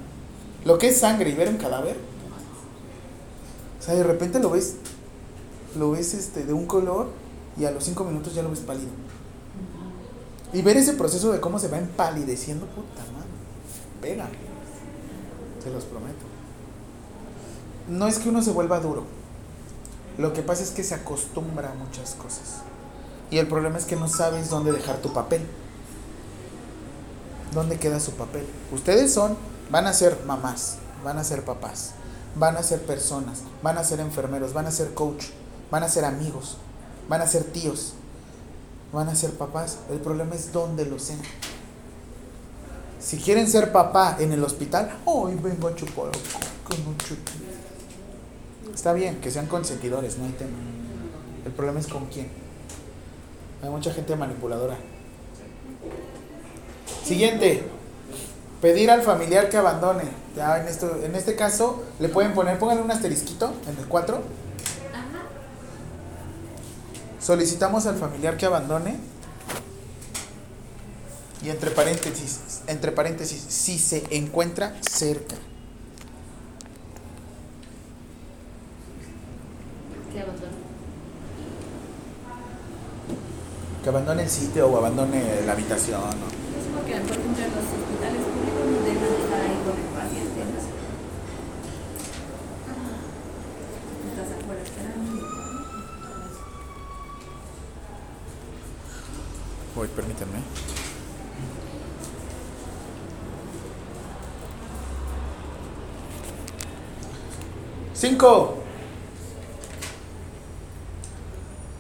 [0.64, 1.97] Lo que es sangre y ver un cadáver.
[3.78, 4.76] O sea, de repente lo ves,
[5.76, 7.11] lo ves este, de un color
[7.59, 8.88] y a los cinco minutos ya lo ves pálido.
[10.53, 13.28] Y ver ese proceso de cómo se va empalideciendo, puta madre.
[14.01, 14.28] Pega.
[15.64, 16.26] Se los prometo.
[17.88, 19.04] No es que uno se vuelva duro.
[20.18, 22.62] Lo que pasa es que se acostumbra a muchas cosas.
[23.30, 25.42] Y el problema es que no sabes dónde dejar tu papel.
[27.52, 28.46] ¿Dónde queda su papel?
[28.72, 29.36] Ustedes son,
[29.70, 31.92] van a ser mamás, van a ser papás,
[32.36, 35.26] van a ser personas, van a ser enfermeros, van a ser coach,
[35.70, 36.58] van a ser amigos,
[37.08, 37.94] van a ser tíos,
[38.92, 39.78] van a ser papás.
[39.90, 41.20] El problema es dónde lo sean.
[43.05, 46.11] Si quieren ser papá en el hospital, hoy vengo a chupar
[46.64, 47.32] con un chupito.
[48.74, 50.57] Está bien, que sean consentidores, no hay tema.
[51.44, 52.28] El problema es con quién.
[53.62, 54.78] Hay mucha gente manipuladora.
[57.05, 57.68] Siguiente.
[58.62, 60.05] Pedir al familiar que abandone.
[60.34, 64.22] Ya en, esto, en este caso le pueden poner, pónganle un asterisquito en el 4.
[67.20, 68.96] Solicitamos al familiar que abandone.
[71.42, 75.36] Y entre paréntesis, entre paréntesis, si se encuentra cerca.
[80.14, 80.52] que abandonó.
[83.82, 86.00] Que abandone el sitio o abandone la habitación.
[86.00, 86.26] ¿no?
[86.76, 90.38] Porque por ejemplo en los hospitales públicos no deben estar ahí con el paciente.
[90.46, 90.54] ¿no?
[94.08, 95.18] Estás afuera esperando.
[99.76, 100.73] Uy, permítanme.
[108.05, 108.57] Cinco.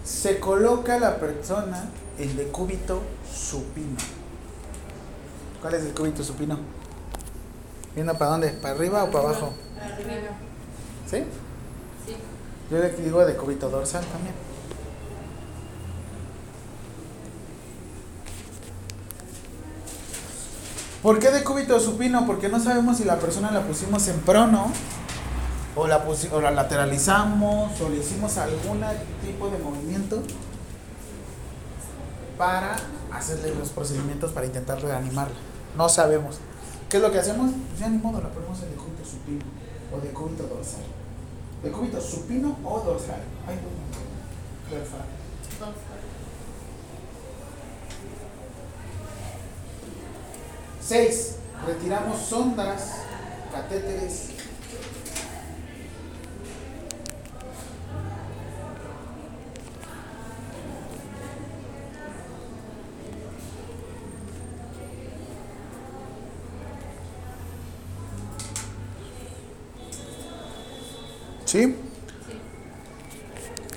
[0.02, 3.98] Se coloca la persona en decúbito supino.
[5.60, 6.58] ¿Cuál es el decúbito supino?
[7.94, 8.48] ¿Viendo para dónde?
[8.52, 9.52] ¿Para arriba o para abajo?
[11.10, 11.18] ¿Sí?
[12.06, 12.16] Sí.
[12.70, 14.34] Yo le digo decúbito dorsal también.
[21.02, 22.24] ¿Por qué decúbito supino?
[22.26, 24.72] Porque no sabemos si la persona la pusimos en prono
[25.76, 28.82] o la, o la lateralizamos o le hicimos algún
[29.24, 30.22] tipo de movimiento
[32.38, 32.76] para
[33.12, 35.34] hacerle los procedimientos para intentar reanimarla.
[35.76, 36.38] No sabemos.
[36.88, 37.50] ¿Qué es lo que hacemos?
[37.68, 39.44] Pues ya ni modo, la ponemos en decúbito supino
[39.92, 40.84] o decúbito dorsal.
[41.62, 43.20] Decúbito supino o dorsal.
[43.46, 43.58] Ay.
[44.70, 45.14] Dorsal.
[50.80, 52.92] Seis, retiramos sondas,
[53.50, 54.33] catéteres.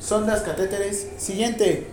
[0.08, 1.06] Sondas, catéteres.
[1.18, 1.86] Siguiente.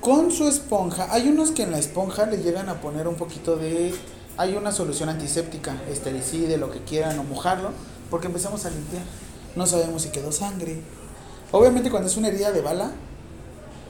[0.00, 3.56] con su esponja, hay unos que en la esponja le llegan a poner un poquito
[3.56, 3.94] de,
[4.38, 7.72] hay una solución antiséptica, estericide, lo que quieran, o mojarlo,
[8.08, 9.02] porque empezamos a limpiar.
[9.56, 10.80] No sabemos si quedó sangre.
[11.52, 12.92] Obviamente cuando es una herida de bala,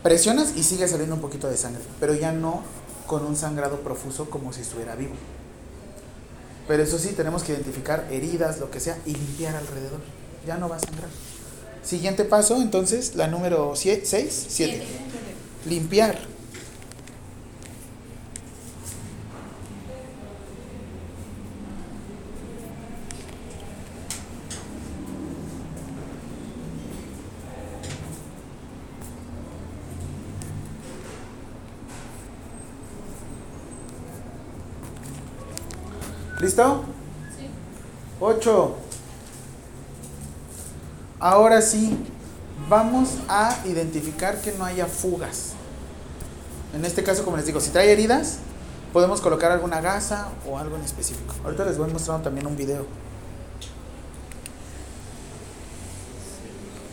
[0.02, 2.62] presionas y sigue saliendo un poquito de sangre, pero ya no
[3.06, 5.14] con un sangrado profuso como si estuviera vivo.
[6.66, 10.00] Pero eso sí, tenemos que identificar heridas, lo que sea, y limpiar alrededor.
[10.44, 11.10] Ya no va a sangrar.
[11.86, 14.00] Siguiente paso, entonces, la número 6,
[14.48, 14.82] 7.
[15.66, 16.18] Limpiar.
[36.40, 36.84] ¿Listo?
[37.38, 37.46] Sí.
[38.18, 38.85] 8.
[41.26, 41.98] Ahora sí,
[42.68, 45.54] vamos a identificar que no haya fugas.
[46.72, 48.36] En este caso, como les digo, si trae heridas,
[48.92, 51.34] podemos colocar alguna gasa o algo en específico.
[51.42, 52.86] Ahorita les voy mostrando también un video.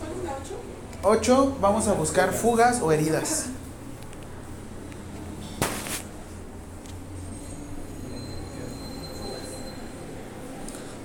[0.00, 0.32] ¿Cuál es la
[1.12, 1.20] 8?
[1.20, 3.44] 8, vamos a buscar fugas o heridas.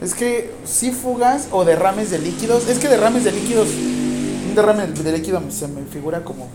[0.02, 2.70] Es que sí fugas o derrames de líquidos.
[2.70, 3.68] Es que derrames de líquidos,
[4.48, 6.48] un derrame de líquido se me figura como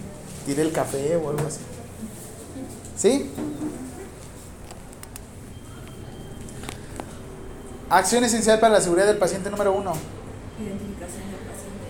[0.46, 1.60] tiré el café o algo así.
[2.96, 3.30] ¿Sí?
[7.90, 9.92] Acción esencial para la seguridad del paciente número uno.
[10.58, 11.84] Identificación del paciente.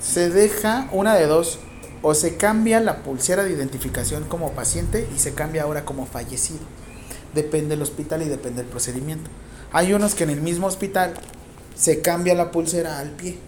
[0.00, 1.60] Se deja una de dos.
[2.04, 6.58] O se cambia la pulsera de identificación como paciente y se cambia ahora como fallecido.
[7.32, 9.30] Depende del hospital y depende del procedimiento.
[9.72, 11.14] Hay unos que en el mismo hospital
[11.74, 13.38] se cambia la pulsera al pie.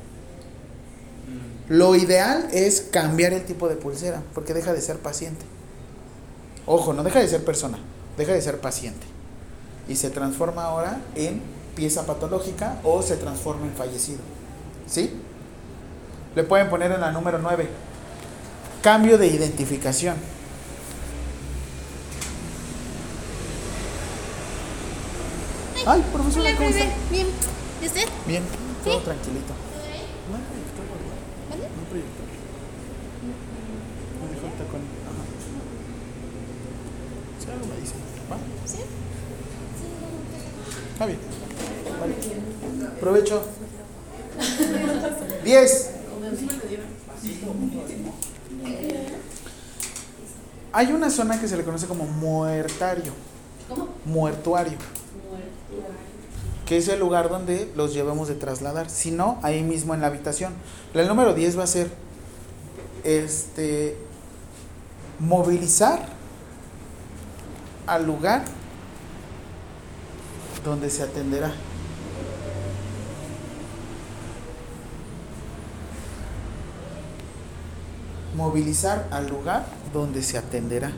[1.69, 5.45] Lo ideal es cambiar el tipo de pulsera porque deja de ser paciente.
[6.67, 7.79] Ojo, no deja de ser persona,
[8.17, 9.07] deja de ser paciente.
[9.89, 11.43] Y se transforma ahora en
[11.75, 14.21] pieza patológica o se transforma en fallecido.
[14.87, 15.13] ¿Sí?
[16.35, 17.69] Le pueden poner en la número 9.
[18.83, 20.17] Cambio de identificación.
[25.87, 26.85] Ay, profesora, Hola, ¿cómo está?
[27.11, 27.27] Bien.
[27.83, 28.09] ¿Y usted?
[28.27, 28.43] Bien,
[28.83, 29.53] todo tranquilito.
[30.31, 31.19] No hay proyector, ¿verdad?
[31.51, 31.63] ¿Vale?
[31.63, 32.25] No hay proyector.
[34.21, 34.81] Me dijo ahorita con.
[34.81, 35.23] Ajá.
[37.39, 37.95] Si algo me dice.
[38.33, 38.37] ¿Va?
[38.65, 38.79] ¿Sí?
[40.93, 41.19] Está bien.
[42.01, 42.15] Vale.
[43.01, 43.45] Provecho.
[45.45, 45.91] 10.
[50.73, 53.13] Hay una zona que se le conoce como muertario.
[53.69, 53.89] ¿Cómo?
[54.07, 54.79] Muertuario.
[55.31, 55.54] Muerto.
[56.67, 58.89] Que es el lugar donde los llevamos de trasladar.
[58.89, 60.55] Si no, ahí mismo en la habitación.
[60.95, 61.91] El número 10 va a ser
[63.05, 63.97] este
[65.19, 66.09] movilizar
[67.87, 68.45] al lugar
[70.65, 71.53] donde se atenderá.
[78.35, 80.91] Movilizar al lugar donde se atenderá.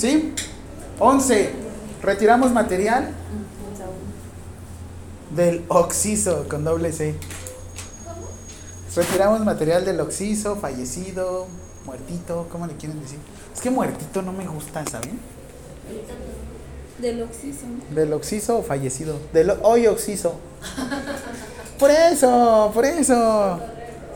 [0.00, 0.32] ¿Sí?
[0.98, 1.50] 11.
[2.20, 3.08] Retiramos material
[5.34, 7.14] del oxiso con doble C.
[8.94, 11.46] Retiramos material del oxiso, fallecido,
[11.86, 13.18] muertito, ¿cómo le quieren decir?
[13.54, 15.18] Es que muertito no me gusta, ¿saben?
[16.98, 17.64] Del oxiso.
[17.94, 19.18] Del oxiso o fallecido.
[19.32, 20.34] Del hoy oxiso.
[21.78, 23.60] Por eso, por eso.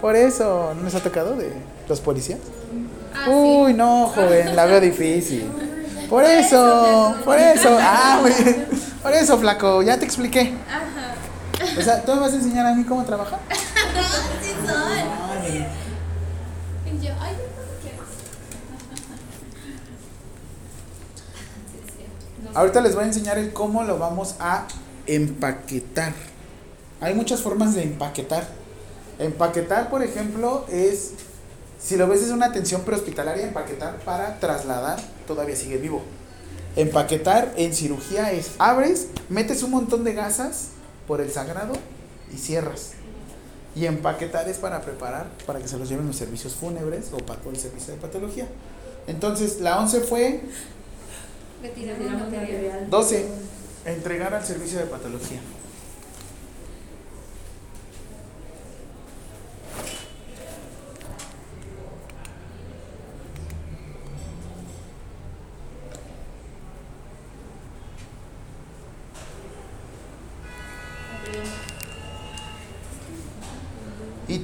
[0.03, 0.75] Por eso.
[0.75, 1.51] ¿No les ha tocado de
[1.89, 2.39] los policías?
[3.15, 5.64] Ah, Uy, no, joven, la veo difícil.
[6.15, 7.77] Por eso, por eso.
[7.81, 8.69] Ah, muy bien.
[9.03, 10.55] Por eso, flaco, ya te expliqué.
[10.69, 11.17] Ajá.
[11.77, 13.41] O sea, ¿tú me vas a enseñar a mí cómo trabajar?
[14.41, 15.01] Sí, soy.
[15.43, 15.67] Ay,
[16.87, 17.13] Y yo.
[22.55, 24.69] Ahorita les voy a enseñar el cómo lo vamos a
[25.09, 26.13] empaquetar.
[27.01, 28.47] Hay muchas formas de empaquetar.
[29.19, 31.15] Empaquetar, por ejemplo, es,
[31.85, 36.03] si lo ves es una atención prehospitalaria, empaquetar para trasladar, todavía sigue vivo.
[36.77, 40.69] Empaquetar en cirugía es, abres, metes un montón de gasas
[41.07, 41.75] por el sagrado
[42.33, 42.93] y cierras.
[43.77, 47.41] Y empaquetar es para preparar, para que se los lleven los servicios fúnebres o para
[47.51, 48.49] el servicio de patología.
[49.07, 50.41] Entonces, la 11 fue
[52.15, 52.89] material.
[52.89, 53.27] 12.
[53.85, 55.41] Entregar al servicio de patología.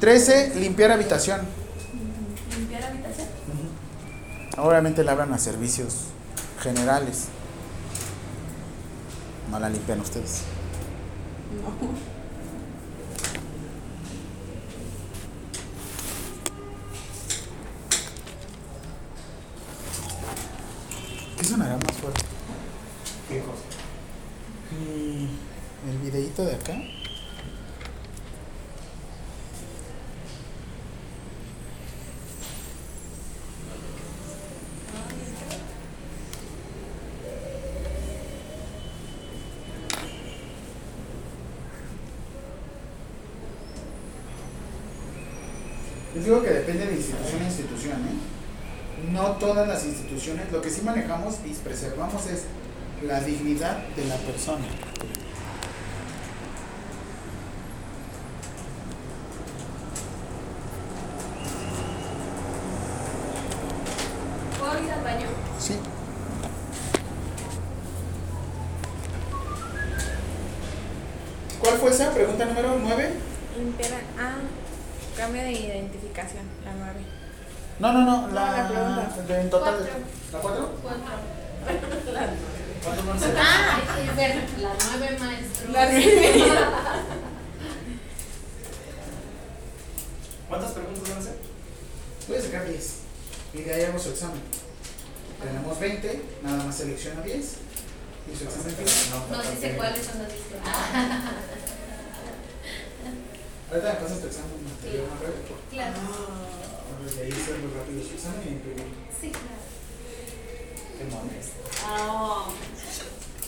[0.00, 0.54] 13.
[0.56, 1.40] Limpiar habitación.
[2.56, 3.28] Limpiar habitación.
[4.56, 6.06] Obviamente le hablan a servicios
[6.62, 7.26] generales.
[9.50, 10.42] No la limpian ustedes.
[21.36, 22.22] ¿Qué sonará más fuerte?
[23.28, 23.62] ¿Qué cosa?
[24.72, 26.74] Mm, ¿El videíto de acá?
[46.14, 49.10] Les digo que depende de institución a institución, ¿eh?
[49.12, 49.36] No
[49.68, 52.42] las instituciones, lo que sí manejamos y preservamos es
[53.02, 54.64] la dignidad de la persona.
[64.58, 65.26] ¿Puedo ir al baño?
[65.58, 65.74] Sí.
[71.60, 72.12] ¿Cuál fue esa?
[72.12, 73.10] Pregunta número 9.
[73.58, 73.90] Limpiar.
[74.18, 74.36] Ah,
[75.16, 77.00] cambio de identificación, la 9.
[77.80, 79.22] No, no, no, No, la, la pregunta.
[79.34, 79.74] de- en total.
[79.74, 79.92] Cuatro.
[80.32, 80.70] ¿La 4?
[80.82, 81.02] Cuatro.
[82.82, 83.34] ¿Cuántos van a ser?
[83.38, 85.72] Ah, es ver, la nueve maestro.
[90.48, 91.34] ¿Cuántas preguntas van a hacer?
[92.28, 92.94] Voy a sacar 10.
[93.54, 94.40] Y de ahí hago su examen.
[95.42, 97.36] Tenemos 20, nada más selecciono 10.
[98.32, 99.22] Y su examen final.
[99.30, 100.60] No dice cuáles son las listas.
[103.70, 105.36] Ahorita me pasas tu examen anterior, ¿no, Rebe?
[105.70, 105.94] Claro.
[106.00, 108.86] Ahora de ahí hacer muy rápido su examen y imprimir.
[109.20, 109.60] Sí, claro.
[110.98, 111.46] Qué mames.
[111.86, 112.46] Ah,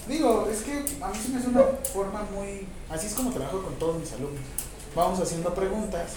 [0.09, 2.67] Digo, es que a mí se me hace una forma muy...
[2.91, 4.41] Así es como trabajo con todos mis alumnos.
[4.97, 6.13] Vamos haciendo preguntas,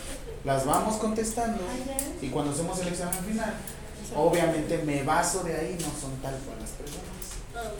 [0.46, 1.60] las vamos contestando
[2.22, 3.54] y cuando hacemos el examen final,
[4.16, 7.76] obviamente me baso de ahí, no son tal cual las preguntas.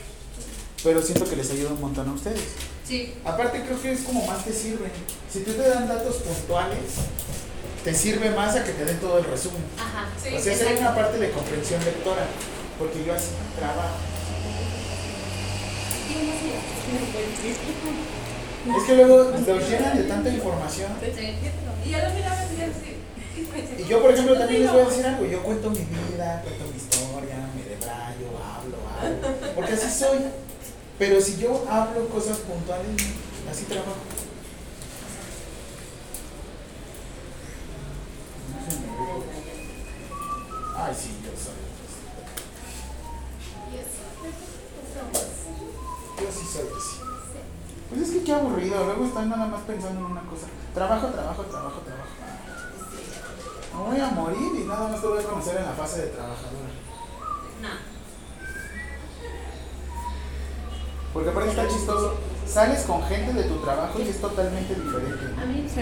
[0.84, 2.44] Pero siento que les ayuda un montón a ustedes.
[2.88, 3.14] Sí.
[3.24, 4.92] Aparte creo que es como más te sirve.
[5.32, 6.80] Si tú te dan datos puntuales,
[7.84, 9.62] te sirve más a que te den todo el resumen.
[9.78, 10.08] Ajá.
[10.18, 12.26] o sea, esa es una parte de comprensión lectora,
[12.80, 13.96] porque yo así trabajo.
[18.66, 20.92] Es que luego los llenan de tanta información.
[21.86, 22.16] Y ya lo.
[23.78, 25.26] Y yo, por ejemplo, también les voy a decir algo.
[25.26, 29.54] Yo cuento mi vida, cuento mi historia, me debrayo, hablo, hablo.
[29.56, 30.20] Porque así soy.
[30.98, 32.88] Pero si yo hablo cosas puntuales,
[33.52, 33.98] así trabajo.
[40.78, 41.54] Ay, sí, yo soy.
[46.18, 47.05] Yo sí soy así.
[47.96, 48.84] Pues es que qué aburrido.
[48.84, 50.48] Luego están nada más pensando en una cosa.
[50.74, 52.10] Trabajo, trabajo, trabajo, trabajo.
[53.74, 56.08] Me voy a morir y nada más te voy a conocer en la fase de
[56.08, 56.70] trabajadora.
[57.62, 57.70] No.
[61.14, 62.18] Porque aparte está chistoso.
[62.46, 65.42] Sales con gente de tu trabajo y es totalmente diferente.
[65.42, 65.82] A mí Sí.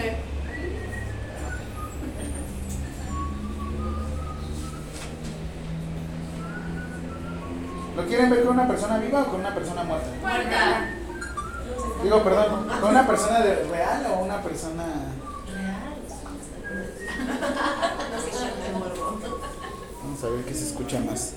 [7.96, 10.08] ¿Lo quieren ver con una persona viva o con una persona muerta?
[10.20, 11.03] Muerta.
[12.02, 14.84] Digo, perdón, ¿con una persona real o una persona.?
[20.02, 21.32] Vamos a ver qué se escucha más.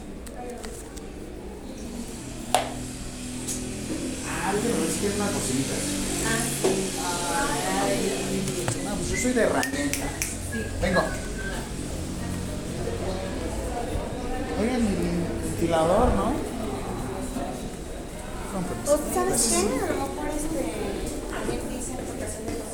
[4.30, 5.76] Ah, déjenme ver si quieren una cocinita.
[8.84, 10.06] No, pues yo soy de herramienta.
[10.82, 11.02] Vengo.
[14.60, 14.96] Oigan, mi
[15.46, 16.57] ventilador, ¿no?
[18.58, 18.94] Con permiso.
[18.96, 19.58] ¿O sabes qué?
[19.58, 20.62] A lo mejor este.
[21.30, 22.66] También dice aplicación de los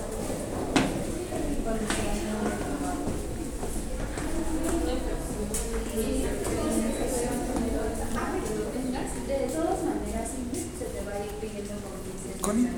[9.28, 10.30] De todas maneras,
[10.80, 11.74] se te va a ir pidiendo
[12.40, 12.70] Connie,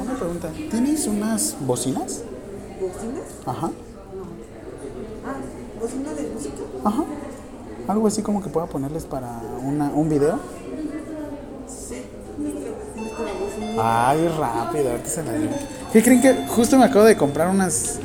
[0.00, 0.48] una pregunta.
[0.70, 2.22] ¿Tienes unas bocinas?
[2.80, 3.26] ¿Bocinas?
[3.44, 3.70] Ajá.
[5.26, 5.36] Ah,
[5.78, 6.62] ¿bocina de música?
[6.82, 7.04] Ajá.
[7.88, 10.38] Algo así como que pueda ponerles para una, un video.
[13.78, 15.48] Ay, rápido, ahorita se me dio.
[15.92, 16.46] ¿Qué creen que?
[16.48, 17.98] Justo me acabo de comprar unas.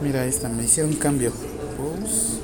[0.00, 1.32] Mira, ahí está, me hicieron un cambio.
[1.78, 2.38] Ups.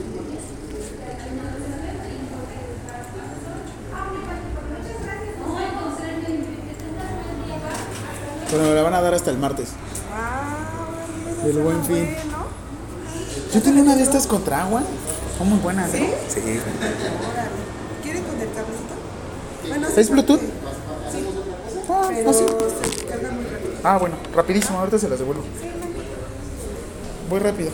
[8.51, 9.69] Pero me la van a dar hasta el martes.
[10.13, 12.15] Ah, Del buen fin.
[13.55, 14.83] Yo tenía una de estas contra agua.
[15.39, 16.15] Son muy buenas, ¿eh?
[16.29, 16.41] ¿Sí?
[16.41, 16.43] ¿no?
[16.43, 16.61] Sí.
[18.03, 18.65] ¿Quieren conectar
[19.97, 20.41] ¿Es Bluetooth?
[22.13, 22.45] Sí, Ah, pero así.
[22.99, 23.73] se carga muy rápido.
[23.85, 25.43] Ah, bueno, rapidísimo, ahorita se las devuelvo.
[27.29, 27.71] Voy rápido.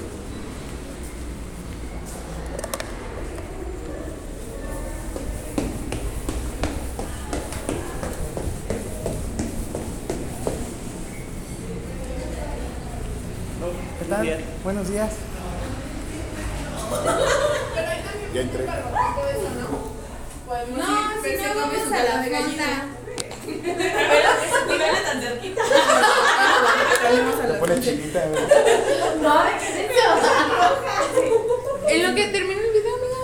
[13.98, 14.22] ¿Qué tal?
[14.22, 14.44] Bien.
[14.64, 15.10] Buenos días.
[18.34, 18.66] Ya entré.
[18.66, 18.74] No,
[21.22, 22.97] si no vamos a la
[27.80, 28.20] chinita.
[28.28, 28.42] güey.
[31.88, 33.16] En lo que termine el video, amiga.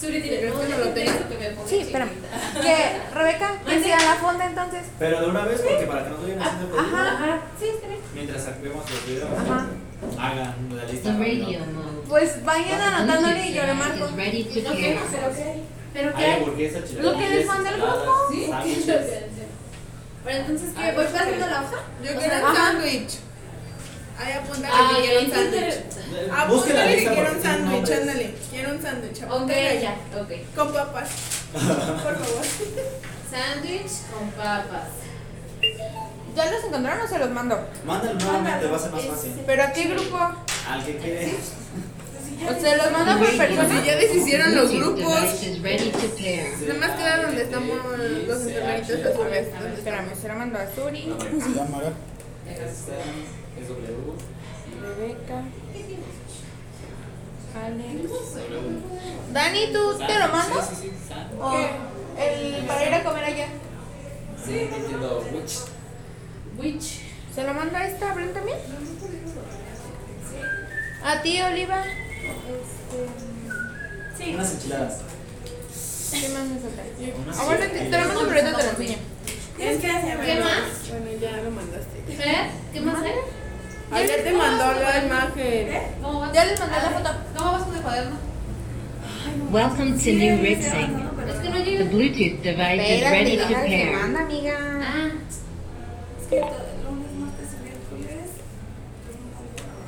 [0.00, 1.66] Suri tiene que no lo.
[1.66, 2.10] Sí, espérame.
[2.62, 4.82] Que, Rebeca, que siga la fonda entonces.
[4.98, 7.40] Pero de una vez, porque para que no vayan haciendo pedido, Ajá.
[7.58, 8.00] Sí, está bien.
[8.14, 9.66] mientras vemos los videos, Ajá.
[10.18, 11.10] hagan la lista.
[11.12, 12.02] Radio mode.
[12.08, 14.04] Pues vayan anotándole y yo le marco.
[14.06, 14.98] is ready to pair.
[15.92, 16.36] ¿Pero qué Hay hay?
[16.42, 18.14] hamburguesas, Lo que les mandé el grupo.
[18.50, 19.15] sándwiches.
[20.26, 20.92] Pero entonces, ¿qué?
[20.92, 21.78] ¿Voy pasando la hoja?
[22.02, 23.12] Yo quiero un sándwich.
[24.18, 26.32] Ahí apunta Ah, que quiero un ¿en qué sándwich.
[26.36, 28.34] Apúntale que quiero un sándwich, ándale.
[28.50, 29.22] Quiero un sándwich.
[29.30, 29.50] Ok,
[29.80, 30.32] ya, ok.
[30.56, 31.08] Con papas.
[31.52, 32.44] Por favor.
[33.30, 34.88] Sándwich con papas.
[36.34, 37.68] ¿Ya los encontraron o se los mando?
[37.86, 39.42] Mándalo nuevamente, va a ser más fácil.
[39.46, 40.18] ¿Pero a qué grupo?
[40.68, 41.34] Al que quede.
[42.44, 43.80] ¿O se los mando por Pues persona?
[43.80, 45.00] si ya deshicieron los grupos.
[45.10, 47.76] Nada más queda donde estamos
[48.28, 49.48] los enfermeritos azules.
[49.58, 51.78] ¿Dónde Espérame, se lo mando a Suri, ¿Cómo se llama?
[51.78, 51.92] A ver.
[52.46, 53.86] Es W.
[54.82, 55.42] Rebeca,
[57.64, 58.10] Alex.
[59.32, 60.60] Dani, ¿tú te lo mando?
[60.62, 61.14] Sí, sí, sí.
[61.40, 61.56] ¿O
[62.18, 63.46] el para ir a comer allá?
[64.44, 65.24] Sí, entiendo.
[65.32, 65.54] Which.
[66.58, 67.00] Which?
[67.34, 68.58] ¿Se lo mando a esta, Bren también?
[71.04, 71.82] ¿A ti, Oliva?
[74.34, 74.94] Unas enchiladas.
[76.10, 76.82] ¿Qué más me falta?
[77.22, 78.98] Unas Ah, bueno, te, ahorita te lo enseño.
[79.56, 80.88] ¿Qué ¿Qué más?
[80.90, 82.02] Bueno, ya lo mandaste.
[82.16, 82.98] Fer, ¿qué más?
[83.92, 85.68] Ayer te mandó la imagen.
[86.02, 86.32] ¿Cómo vas?
[86.32, 87.10] Ya les mandé la foto.
[87.36, 88.16] ¿Cómo vas con el cuaderno?
[89.50, 91.08] Welcome to New Rixing.
[91.28, 91.84] Es que no The.
[91.84, 93.92] Bluetooth device is ready to deja que se pair.
[93.96, 94.54] manda, amiga.
[94.82, 95.10] Ah,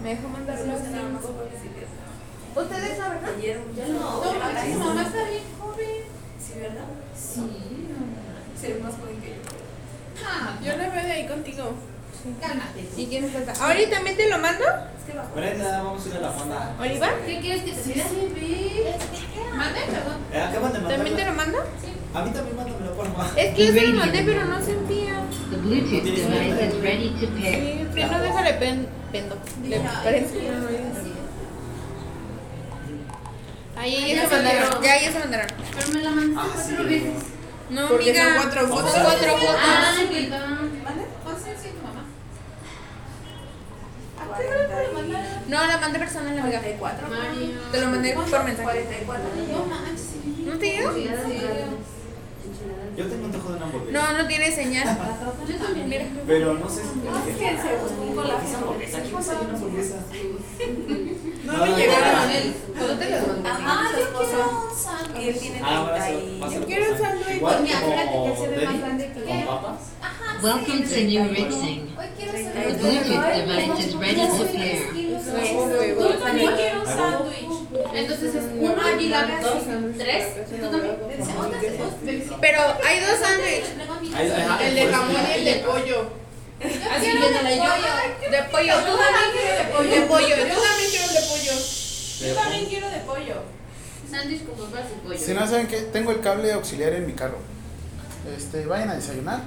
[0.03, 0.85] Me dejó mandarlo así.
[2.63, 3.31] ¿Ustedes no, verdad?
[3.89, 4.21] no.
[4.21, 6.09] Tu mamá está bien joven.
[10.27, 11.73] Ah, Yo la veo de ahí contigo.
[12.41, 12.89] cálmate.
[12.97, 13.53] ¿Y quién me falta?
[13.65, 14.65] ¿Ahorita también te lo mando?
[15.35, 16.77] Brenda, vamos a ir a la fonda.
[16.81, 17.09] ¿Oliva?
[17.25, 18.05] ¿Qué quieres que te diga?
[19.57, 20.17] Mande, perdón.
[20.33, 21.59] Eh, ¿También te lo mando?
[22.15, 23.39] A mí también mándamelo, por favor.
[23.39, 25.23] Es que yo se lo mandé, pero no se envía.
[25.51, 27.89] The Bluetooth device is ready to pair.
[27.89, 29.37] Sí, que no déjale pen, pendo.
[29.65, 31.18] Le prendo.
[33.79, 34.83] Ahí ya, se mandaron.
[34.83, 35.47] Ya, ya se mandaron.
[35.77, 36.69] Pero me la mandaste Ah, sí.
[36.75, 37.13] cuatro veces.
[37.71, 38.25] No, Porque amiga.
[38.25, 38.93] son cuatro fotos.
[38.93, 39.57] Son cuatro fotos.
[39.59, 40.71] Ah, perdón.
[41.25, 42.05] ¿Cuántos años tiene tu mamá?
[44.19, 45.43] ¿A qué no le puedo mandar?
[45.49, 46.61] No, la mandé personal, amiga.
[46.61, 47.61] Mario.
[47.73, 49.07] Te lo mandé por mensaje.
[49.53, 50.01] No manches.
[50.01, 50.45] sí.
[50.47, 50.93] ¿No te llegó?
[50.95, 51.43] Sí, sí.
[52.97, 53.93] Yo tengo antojo de una hamburguesa.
[54.13, 54.99] No, no tiene señal.
[55.49, 55.89] Yo también.
[55.89, 56.05] Mira.
[56.27, 57.39] Pero no sé si.
[57.39, 58.99] ¿Qué es hamburguesa?
[59.03, 59.97] ¿Quién sabe una hamburguesa?
[61.49, 62.55] No me llegaron.
[62.79, 63.49] ¿Tú te los mandé?
[63.51, 65.53] Ah, yo quiero un sándwich.
[65.63, 66.15] Ah, va a ser.
[66.43, 67.37] va a ser Yo quiero un sándwich.
[67.37, 69.47] Igual Mira, espérate, que él se ve más grande que yo.
[69.47, 69.81] papas.
[70.43, 71.81] Welcome to New Rixing.
[71.99, 72.79] Hoy quiero The sándwich.
[72.79, 74.81] Bluetooth device is ready to pair.
[75.99, 77.53] Yo también quiero un sándwich.
[77.95, 79.47] Entonces es uno allí la ves.
[79.99, 80.25] Tres.
[80.61, 80.97] ¿Tú también?
[80.99, 82.39] Dos.
[82.41, 83.75] Pero hay dos sándwiches.
[84.15, 86.18] Ajá, El de pues, jamón y el de pollo.
[86.61, 88.31] Así yo.
[88.31, 88.75] De pollo.
[88.85, 89.91] Tú también quieres de pollo.
[89.91, 90.29] De pollo.
[90.37, 91.53] Yo también quiero de pollo.
[92.21, 93.35] Yo también quiero de pollo.
[94.11, 95.19] Sándwich con papas y pollo.
[95.19, 97.39] Si no saben que tengo el cable auxiliar en mi carro.
[98.37, 99.41] Este, vayan a desayunar.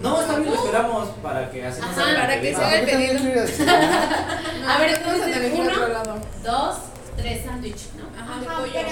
[0.00, 2.58] No, bien, lo esperamos para que Ajá, para pedido.
[2.58, 3.44] se haga el Yo también pedido.
[3.46, 3.78] quiero ir
[4.66, 6.76] a ver, entonces uno, dos,
[7.16, 8.04] tres sándwich, ¿no?
[8.20, 8.72] Ajá, de pollo.
[8.74, 8.88] pero